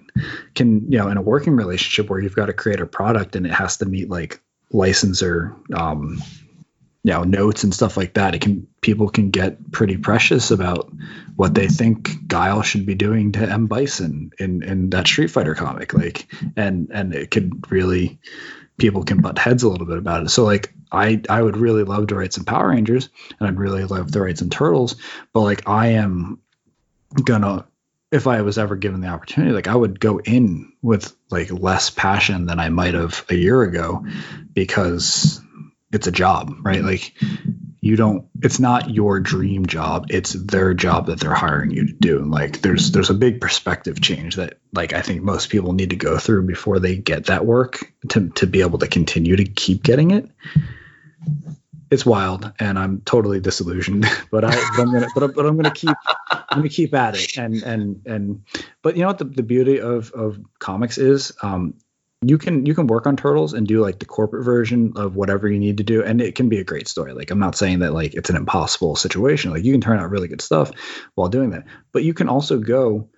[0.54, 3.46] can you know in a working relationship where you've got to create a product and
[3.46, 4.42] it has to meet like
[4.72, 6.22] licensor um
[7.02, 10.92] you know notes and stuff like that it can people can get pretty precious about
[11.36, 13.66] what they think guile should be doing to m.
[13.66, 16.26] Bison in in that street fighter comic like
[16.56, 18.18] and and it could really
[18.76, 20.28] people can butt heads a little bit about it.
[20.30, 23.84] So like i i would really love to write some power rangers and i'd really
[23.84, 24.96] love to write some turtles
[25.32, 26.40] but like i am
[27.24, 27.66] gonna
[28.10, 31.90] if i was ever given the opportunity like i would go in with like less
[31.90, 34.04] passion than i might have a year ago
[34.52, 35.40] because
[35.92, 36.82] it's a job, right?
[36.82, 37.14] Like
[37.80, 41.92] you don't it's not your dream job, it's their job that they're hiring you to
[41.92, 42.18] do.
[42.18, 45.90] And like there's there's a big perspective change that like I think most people need
[45.90, 49.44] to go through before they get that work to to be able to continue to
[49.44, 50.28] keep getting it.
[51.90, 55.56] It's wild and I'm totally disillusioned, but I but I'm gonna but, I'm- but I'm
[55.56, 55.96] gonna keep
[56.30, 58.42] I'm gonna keep at it and and and
[58.82, 61.74] but you know what the, the beauty of of comics is um
[62.22, 65.48] you can you can work on turtles and do like the corporate version of whatever
[65.48, 67.12] you need to do and it can be a great story.
[67.12, 70.10] Like i'm not saying that like it's an impossible situation like you can turn out
[70.10, 70.70] really good stuff
[71.14, 73.08] while doing that but you can also go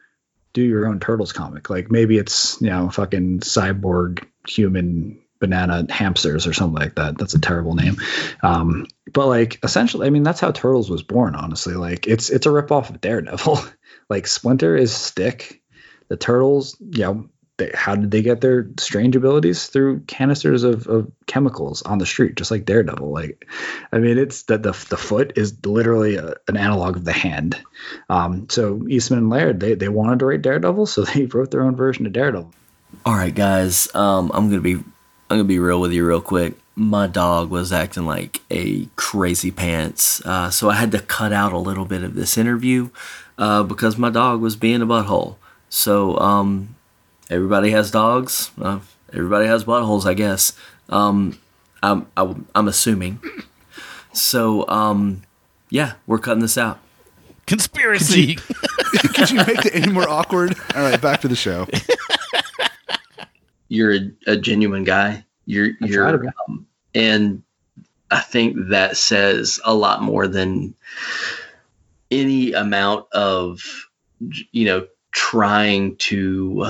[0.52, 1.70] do your own turtles comic.
[1.70, 7.18] Like maybe it's you know fucking cyborg human banana hamsters or something like that.
[7.18, 7.96] That's a terrible name.
[8.42, 11.74] Um but like essentially i mean that's how turtles was born honestly.
[11.74, 13.58] Like it's it's a rip off of daredevil.
[14.10, 15.62] Like splinter is stick.
[16.08, 20.86] The turtles you know they, how did they get their strange abilities through canisters of,
[20.86, 23.46] of chemicals on the street just like daredevil like
[23.92, 27.60] i mean it's that the, the foot is literally a, an analog of the hand
[28.08, 31.62] um, so eastman and laird they, they wanted to write daredevil so they wrote their
[31.62, 32.52] own version of daredevil
[33.06, 33.88] All right, guys.
[33.94, 34.84] Um, I'm gonna be I'm
[35.38, 36.54] gonna be real with you real quick.
[36.74, 41.52] My dog was acting like a crazy pants, uh, so I had to cut out
[41.52, 42.90] a little bit of this interview
[43.38, 45.36] uh, because my dog was being a butthole.
[45.68, 46.76] So um,
[47.32, 48.50] everybody has dogs.
[48.60, 48.80] Uh,
[49.12, 50.52] everybody has buttholes, I guess.
[50.88, 51.38] Um,
[51.82, 53.20] I'm I, I'm assuming.
[54.12, 55.22] So um,
[55.70, 56.78] yeah, we're cutting this out.
[57.46, 58.36] Conspiracy.
[59.14, 60.54] Could you make it any more awkward?
[60.76, 61.66] All right, back to the show.
[63.68, 65.24] you're a, a genuine guy.
[65.46, 66.28] You're I try to you're be.
[66.48, 67.42] um, and
[68.10, 70.74] I think that says a lot more than
[72.10, 73.62] any amount of
[74.52, 76.66] you know trying to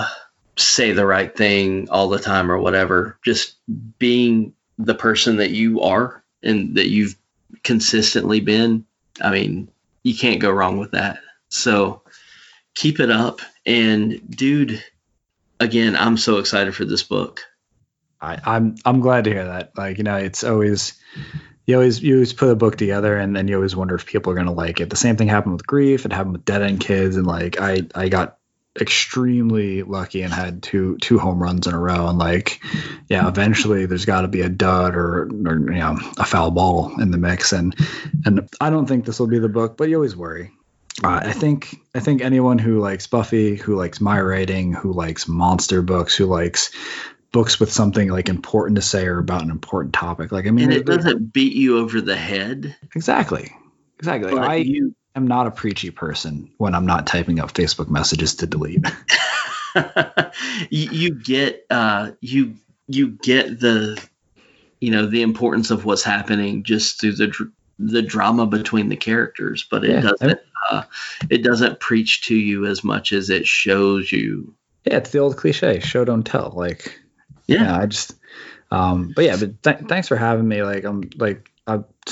[0.68, 3.18] say the right thing all the time or whatever.
[3.24, 3.56] Just
[3.98, 7.16] being the person that you are and that you've
[7.62, 8.84] consistently been.
[9.20, 9.68] I mean,
[10.02, 11.18] you can't go wrong with that.
[11.48, 12.02] So
[12.74, 13.40] keep it up.
[13.64, 14.82] And dude,
[15.60, 17.42] again, I'm so excited for this book.
[18.20, 19.76] I, I'm I'm glad to hear that.
[19.76, 20.94] Like you know, it's always
[21.66, 24.32] you always you always put a book together and then you always wonder if people
[24.32, 24.90] are gonna like it.
[24.90, 26.06] The same thing happened with Grief.
[26.06, 28.38] It happened with Dead End Kids, and like I I got
[28.80, 32.08] extremely lucky and had two two home runs in a row.
[32.08, 32.60] And like
[33.08, 37.00] yeah, eventually there's got to be a dud or or you know a foul ball
[37.00, 37.52] in the mix.
[37.52, 37.74] And
[38.24, 40.52] and I don't think this will be the book, but you always worry.
[41.02, 45.26] Uh, I think I think anyone who likes Buffy, who likes my writing, who likes
[45.26, 46.70] monster books, who likes
[47.32, 50.32] books with something like important to say or about an important topic.
[50.32, 52.76] Like I mean, and it doesn't beat you over the head.
[52.94, 53.50] exactly,
[53.98, 54.38] exactly.
[54.38, 58.46] I you, am not a preachy person when I'm not typing up Facebook messages to
[58.46, 58.84] delete.
[60.70, 62.56] you, you get uh, you
[62.88, 64.02] you get the
[64.80, 68.96] you know the importance of what's happening just through the dr- the drama between the
[68.96, 70.40] characters, but it Yeah, doesn't
[70.70, 70.82] uh,
[71.30, 74.54] it doesn't preach to you as much as it shows you.
[74.84, 76.52] yeah, it's the old cliche: show don't tell.
[76.54, 77.00] Like
[77.46, 78.14] Yeah, yeah, I just
[78.70, 80.62] Um, but yeah, but th- thanks for having me.
[80.62, 81.51] Like I'm like I'm s-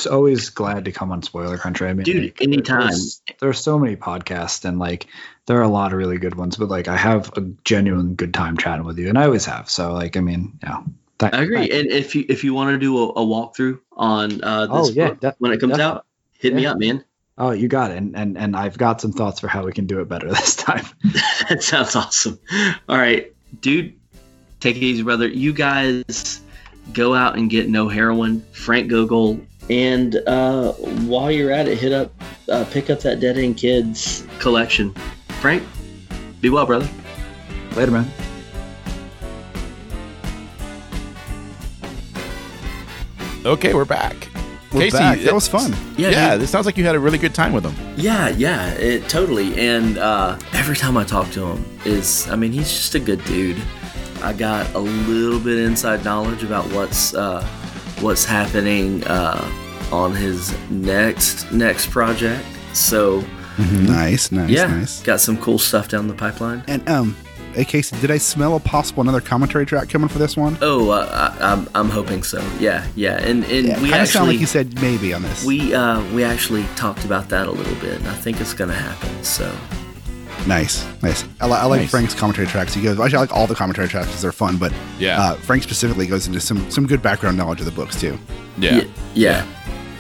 [0.07, 1.89] always glad to come on Spoiler Country.
[1.89, 2.89] I mean, Dude, like, anytime.
[2.89, 5.07] There's, there's so many podcasts, and like
[5.47, 6.57] there are a lot of really good ones.
[6.57, 9.69] But like I have a genuine good time chatting with you, and I always have.
[9.71, 10.83] So like I mean, yeah.
[11.23, 11.71] I agree.
[11.71, 14.91] And if you if you want to do a, a walkthrough on uh, this Oh,
[14.91, 15.99] yeah, book de- when it comes definitely.
[15.99, 16.07] out,
[16.39, 17.05] hit me up, man.
[17.37, 17.99] Oh, you got it.
[17.99, 20.57] And, and and I've got some thoughts for how we can do it better this
[20.57, 20.87] time.
[21.49, 22.39] that sounds awesome.
[22.89, 23.95] All right, dude,
[24.61, 25.29] take it easy, brother.
[25.29, 26.41] You guys
[26.95, 29.41] go out and get no heroine, Frank Gogol,
[29.71, 32.13] and uh, while you're at it, hit up,
[32.51, 34.93] uh, pick up that Dead End Kids collection.
[35.41, 35.63] Frank,
[36.41, 36.89] be well, brother.
[37.77, 38.11] Later, man.
[43.47, 44.29] Okay, we're back.
[44.73, 45.19] We're Casey, back.
[45.19, 45.75] That it- was fun.
[45.97, 47.75] Yeah, this sounds like you had a really good time with him.
[47.97, 49.59] Yeah, yeah, it totally.
[49.59, 53.25] And uh, every time I talk to him, is I mean, he's just a good
[53.25, 53.57] dude.
[54.23, 57.43] I got a little bit inside knowledge about what's uh,
[58.01, 59.41] what's happening uh,
[59.93, 62.45] on his next next project.
[62.73, 63.25] So
[63.59, 65.03] Nice, nice, yeah, nice.
[65.03, 66.63] got some cool stuff down the pipeline.
[66.67, 67.15] And um,
[67.53, 70.57] hey Casey, did I smell a possible another commentary track coming for this one?
[70.63, 72.41] Oh, uh, I, I'm I'm hoping so.
[72.59, 75.21] Yeah, yeah, and and Yeah, we kind of sound actually like you said maybe on
[75.23, 75.45] this.
[75.45, 78.73] we uh, we actually talked about that a little bit, and I think it's gonna
[78.73, 79.25] happen.
[79.25, 79.53] So
[80.47, 81.23] Nice, nice.
[81.39, 81.91] I, li- I like Nice.
[81.91, 82.73] Frank's commentary tracks.
[82.73, 84.57] He goes, actually, I like all the commentary tracks because they're fun.
[84.57, 85.21] But Yeah.
[85.21, 88.19] uh, Frank specifically goes into some some good background knowledge of the books too.
[88.57, 88.77] Yeah.
[88.77, 89.47] yeah, yeah.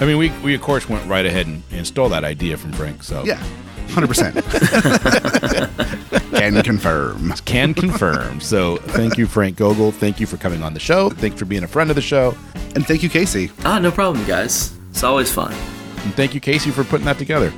[0.00, 2.72] I mean, we, we of course went right ahead and, and stole that idea from
[2.72, 3.02] Frank.
[3.02, 3.42] So Yeah,
[3.90, 4.34] hundred percent.
[6.40, 7.32] Can confirm.
[7.44, 8.40] can confirm.
[8.40, 9.92] So thank you, Frank Gogol.
[9.92, 11.10] Thank you for coming on the show.
[11.10, 12.34] Thanks for being a friend of the show.
[12.74, 13.50] And thank you, Casey.
[13.64, 14.74] Ah, no problem, guys.
[14.90, 15.52] It's always fun.
[15.52, 17.52] And thank you, Casey, for putting that together.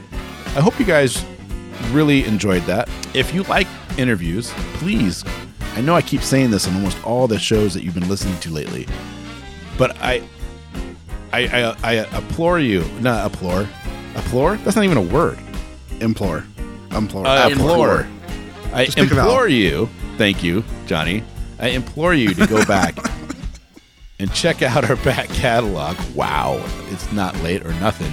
[0.56, 1.24] I hope you guys
[1.90, 2.88] really enjoyed that.
[3.14, 5.24] If you like interviews, please,
[5.74, 8.38] I know I keep saying this on almost all the shows that you've been listening
[8.40, 8.88] to lately,
[9.78, 10.22] but I,
[11.32, 13.66] I, I, I implore you, not implore,
[14.14, 14.56] implore?
[14.58, 15.38] That's not even a word.
[16.00, 16.44] Implore,
[16.90, 18.02] implore, Uh, Implore.
[18.02, 18.06] implore.
[18.74, 19.28] I Just pick a vowel.
[19.28, 19.88] implore you.
[20.18, 21.22] Thank you, Johnny.
[21.58, 22.96] I implore you to go back
[24.18, 25.96] and check out our back catalog.
[26.14, 28.12] Wow, it's not late or nothing,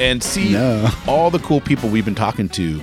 [0.00, 0.88] and see No.
[1.06, 2.80] all the cool people we've been talking to,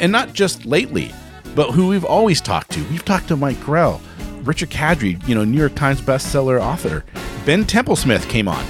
[0.00, 1.12] and not just lately,
[1.54, 2.80] but who we've always talked to.
[2.90, 4.00] We've talked to Mike Grell,
[4.42, 7.04] Richard Kadrey, you know, New York Times bestseller author.
[7.46, 8.64] Ben Templesmith came on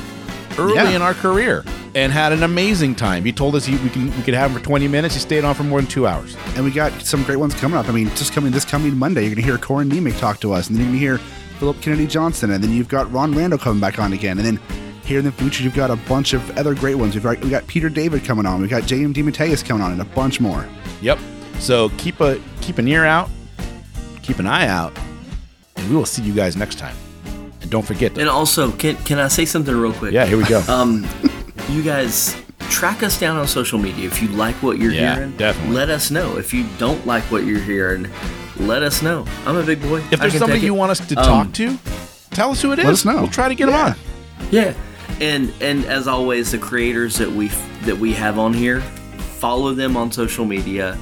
[0.58, 0.90] early Yeah.
[0.90, 1.64] in our career
[1.94, 3.24] and had an amazing time.
[3.24, 5.14] He told us he, we can we could have him for 20 minutes.
[5.14, 6.36] He stayed on for more than two hours.
[6.56, 7.88] and we got some great ones coming up.
[7.88, 10.68] I mean, just coming this coming Monday, you're gonna hear Corin Nemec talk to us,
[10.68, 11.18] and then you're gonna hear
[11.58, 14.58] Philip Kennedy Johnson, and then you've got Ron Randall coming back on again, and then
[15.04, 17.14] here in the future you've got a bunch of other great ones.
[17.14, 19.12] We've got, we got Peter David coming on, we've got J.M.
[19.14, 20.66] DeMatteis coming on, and a bunch more.
[21.02, 21.18] Yep.
[21.60, 23.28] So keep a keep an ear out,
[24.22, 24.92] keep an eye out,
[25.76, 26.96] and we will see you guys next time.
[27.74, 28.14] And don't forget.
[28.14, 28.20] That.
[28.22, 30.12] And also, can can I say something real quick?
[30.12, 30.62] yeah, here we go.
[30.68, 31.04] Um,
[31.68, 32.36] you guys
[32.70, 35.36] track us down on social media if you like what you're Yeah, hearing.
[35.36, 35.74] definitely.
[35.74, 38.08] Let us know if you don't like what you're hearing.
[38.58, 39.24] Let us know.
[39.46, 40.02] I'm a big boy.
[40.12, 41.76] if there's somebody you want us to Um, talk to,
[42.30, 42.84] tell us who it is.
[42.84, 43.16] let us know.
[43.16, 43.94] We'll try to get them on.
[44.50, 44.74] Yeah,
[45.20, 47.48] and and as always, the creators that we
[47.86, 48.80] that we have on here,
[49.40, 50.94] follow them on social media,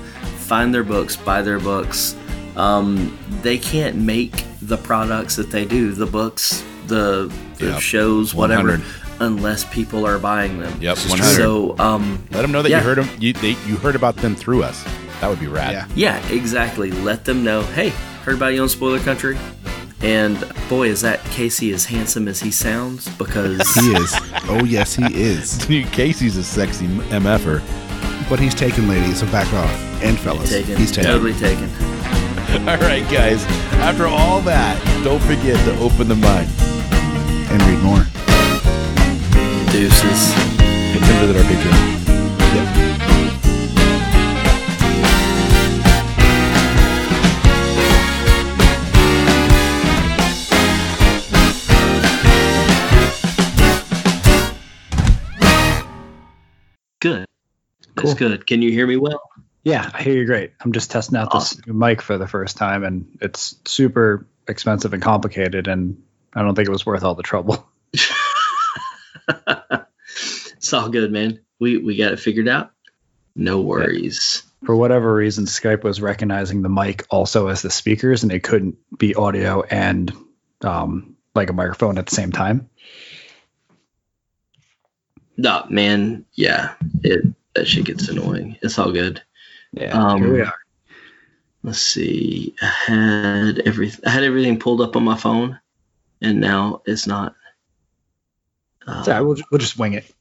[0.48, 2.16] find their books, buy their books.
[2.56, 7.80] Um, they can't make the products that they do, the books, the, the Yep.
[7.80, 8.84] shows, whatever, 100.
[9.20, 10.76] unless people are buying them.
[10.80, 11.24] Yep, 100.
[11.36, 12.78] So, um, Let them know that Yeah.
[12.78, 13.08] you heard them.
[13.18, 14.84] You, they, you heard about them through us.
[15.20, 15.72] That would be rad.
[15.72, 15.86] Yeah.
[16.20, 16.90] yeah, exactly.
[16.90, 17.62] Let them know.
[17.62, 17.90] Hey,
[18.24, 19.38] heard about you on Spoiler Country.
[20.02, 20.36] And
[20.68, 23.08] boy, is that Casey as handsome as he sounds?
[23.16, 24.12] Because He is.
[24.48, 25.64] oh yes, he is.
[25.92, 27.62] Casey's a sexy mf'er.
[28.28, 29.20] But he's taken, ladies.
[29.20, 29.70] So back off,
[30.02, 31.10] and fellas, taken, he's taken.
[31.12, 31.68] totally taken.
[32.68, 33.44] All right, guys.
[33.80, 36.48] After all that, don't forget to open the mind
[37.50, 38.04] And read more.
[39.72, 40.32] Deuces.
[40.60, 43.02] and visit our Patreon.
[57.00, 57.26] Good.
[57.96, 58.28] That's Cool.
[58.28, 58.46] good.
[58.46, 59.20] Can you hear me well?
[59.64, 60.52] Yeah, I hear you great.
[60.60, 64.92] I'm just testing out this new mic for the first time, and it's super expensive
[64.92, 66.02] and complicated, and
[66.34, 67.64] I don't think it was worth all the trouble.
[70.56, 71.40] it's all good, man.
[71.60, 72.72] We we got it figured out.
[73.36, 74.42] No worries.
[74.64, 78.76] For whatever reason, Skype was recognizing the mic also as the speakers, and it couldn't
[78.96, 80.12] be audio and
[80.62, 82.68] um, like a microphone at the same time.
[85.36, 86.24] No, man.
[86.34, 87.24] Yeah, it
[87.54, 88.56] that shit gets annoying.
[88.62, 89.22] It's all good.
[89.72, 90.54] Yeah, Um, here we are.
[91.62, 92.54] Let's see.
[92.60, 94.04] I had everything.
[94.04, 95.58] I had everything pulled up on my phone,
[96.20, 97.34] and now it's not.
[98.86, 100.12] Uh, Sorry, we'll, we'll just wing it.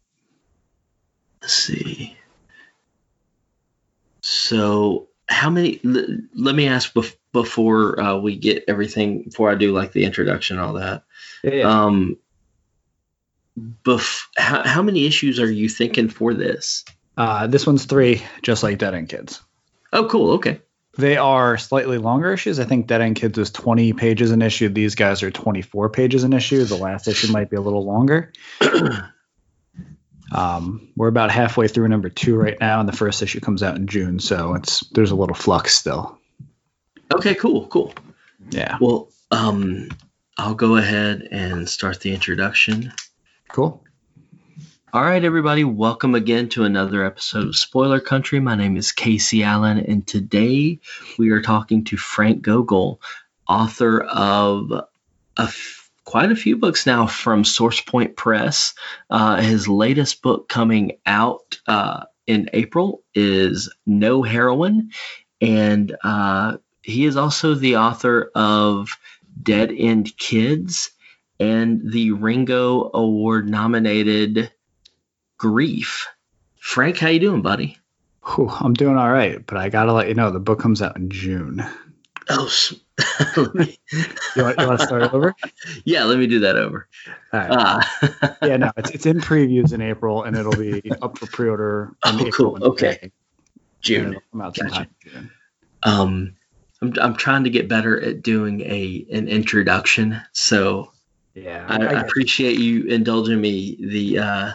[1.41, 2.15] let's see.
[4.21, 5.79] So, how many?
[5.83, 9.23] l- let me ask bef- before uh, we get everything.
[9.23, 11.03] Before I do like the introduction, and all that.
[11.43, 11.85] Yeah, yeah.
[11.85, 12.17] Um,
[13.83, 16.85] bef- how, how many issues are you thinking for this?
[17.17, 19.41] Uh, this one's three, just like Dead End Kids.
[19.93, 20.31] Oh, cool.
[20.33, 20.61] Okay.
[20.97, 22.59] They are slightly longer issues.
[22.59, 24.69] I think Dead End Kids was 20 pages an issue.
[24.69, 26.63] These guys are 24 pages an issue.
[26.65, 28.31] The last issue might be a little longer.
[30.33, 33.75] um, we're about halfway through number two right now, and the first issue comes out
[33.75, 36.17] in June, so it's there's a little flux still.
[37.13, 37.35] Okay.
[37.35, 37.67] Cool.
[37.67, 37.93] Cool.
[38.49, 39.89] Yeah, Well, um,
[40.37, 42.91] I'll go ahead and start the introduction.
[43.49, 43.83] cool.
[44.93, 48.41] All right, everybody, welcome again to another episode of Spoiler Country.
[48.41, 50.79] My name is Casey Allen, and today
[51.17, 52.99] we are talking to Frank Gogol,
[53.47, 54.83] author of a
[55.37, 58.73] f- quite a few books now from Source Point Press.
[59.09, 64.89] Uh, his latest book coming out uh, in April is No Heroine,
[65.39, 68.89] and uh, he is also the author of
[69.41, 70.91] Dead End Kids
[71.39, 74.51] and the Ringo Award nominated
[75.41, 76.07] Grief.
[76.59, 77.75] Frank, how you doing, buddy?
[78.35, 80.95] Whew, I'm doing all right, but I gotta let you know the book comes out
[80.97, 81.65] in June.
[82.29, 82.75] Oh, s-
[83.35, 83.79] let me-
[84.35, 85.33] You want, you want to start over?
[85.83, 86.87] yeah, let me do that over.
[87.33, 87.49] All right.
[87.49, 87.81] Uh,
[88.43, 91.95] yeah, no, it's it's in previews in April, and it'll be up for pre-order.
[92.05, 92.63] In Oh, April cool.
[92.63, 92.99] Okay.
[93.01, 93.11] May,
[93.81, 94.09] June.
[94.09, 94.87] it'll come out Gotcha.
[95.03, 95.31] June.
[95.81, 96.35] Um,
[96.83, 100.91] I'm, I'm trying to get better at doing a an introduction, so
[101.33, 104.51] Yeah, I, I I appreciate you indulging me the uh,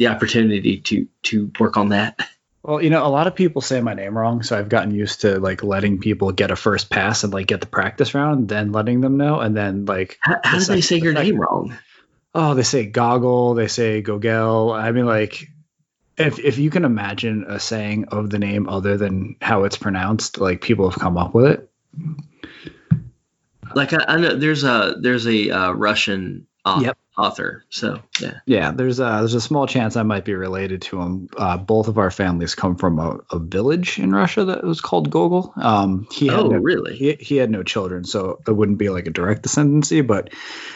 [0.00, 2.18] the opportunity to to work on that.
[2.62, 5.20] Well, you know, a lot of people say my name wrong, so I've gotten used
[5.22, 8.72] to like letting people get a first pass and like get the practice round, then
[8.72, 11.32] letting them know, and then like, How, how The did they say your the second-
[11.32, 11.78] name wrong?
[12.34, 14.72] oh, they say goggle, they say gogel.
[14.72, 15.48] I mean, like,
[16.16, 20.38] if if you can imagine a saying of the name other than how it's pronounced,
[20.38, 21.70] like people have come up with it.
[23.74, 26.98] Like I, I know there's a there's a uh, Russian au- Yep.
[27.20, 28.38] Author, so yeah.
[28.46, 31.28] Yeah, there's a there's a small chance I might be related to him.
[31.36, 35.10] Uh, both of our families come from a, a village in Russia that was called
[35.10, 35.52] Gogol.
[35.56, 36.96] Um, he had Oh, no, really?
[36.96, 40.30] he, he had no children, so it wouldn't be like a direct descendancy, but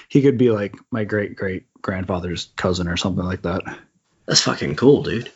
[0.09, 3.63] he could be like my great great grandfather's cousin or something like that.
[4.27, 5.31] That's fucking cool, dude.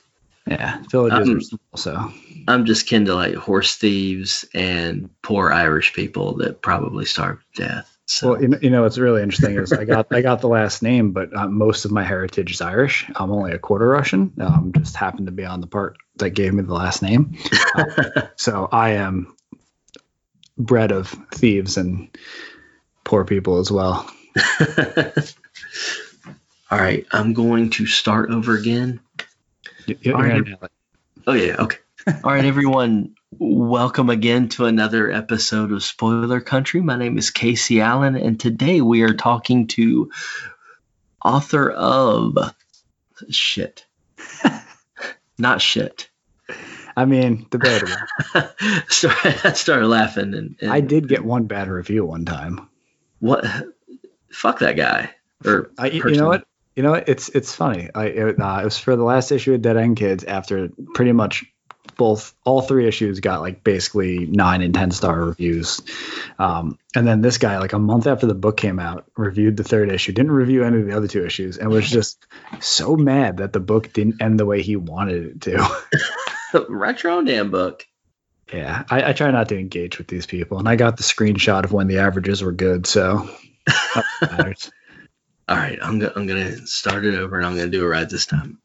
[0.46, 2.12] Yeah, villages Um, are small, so
[2.48, 7.62] I'm just kin to like horse thieves and poor Irish people that probably starved to
[7.64, 7.97] death.
[8.10, 10.48] So well, you know, you know what's really interesting is I got I got the
[10.48, 13.04] last name, but uh, most of my heritage is Irish.
[13.14, 14.32] I'm only a quarter Russian.
[14.40, 17.36] Um, just happened to be on the part that gave me the last name.
[18.36, 19.36] So I am
[20.56, 22.08] bred of thieves and
[23.04, 24.08] poor people as well.
[26.70, 29.00] All right, I'm going to start over again.
[29.86, 30.30] You- you're All right.
[30.30, 30.70] gonna nail it.
[31.26, 31.78] Oh yeah, okay.
[32.24, 33.14] All right, everyone.
[33.30, 36.80] Welcome again to another episode of Spoiler Country.
[36.80, 40.10] My name is Casey Allen, and today we are talking to
[41.22, 42.38] author of
[43.28, 43.84] shit.
[45.38, 46.08] Not shit.
[46.96, 47.96] I mean, the debatable.
[48.88, 52.66] so I started laughing, and, and I did get one bad review one time.
[53.20, 53.44] what?
[54.30, 55.10] Fuck that guy.
[55.44, 56.46] Or I, you know what?
[56.76, 57.10] You know what?
[57.10, 57.90] It's it's funny.
[57.94, 60.24] I it, uh, it was for the last issue of Dead End Kids.
[60.24, 61.44] After pretty much
[61.96, 65.80] both all three issues got like basically nine and ten star reviews,
[66.38, 69.64] um, and then this guy like a month after the book came out reviewed the
[69.64, 72.26] third issue, didn't review any of the other two issues, and was just
[72.60, 76.66] so mad that the book didn't end the way he wanted it to.
[76.68, 77.86] retro damn book.
[78.52, 81.64] yeah, I, I try not to engage with these people, and I got the screenshot
[81.64, 83.28] of when the averages were good, so.
[85.48, 88.08] All right, I'm, go- I'm gonna start it over, and I'm gonna do it right
[88.08, 88.58] this time.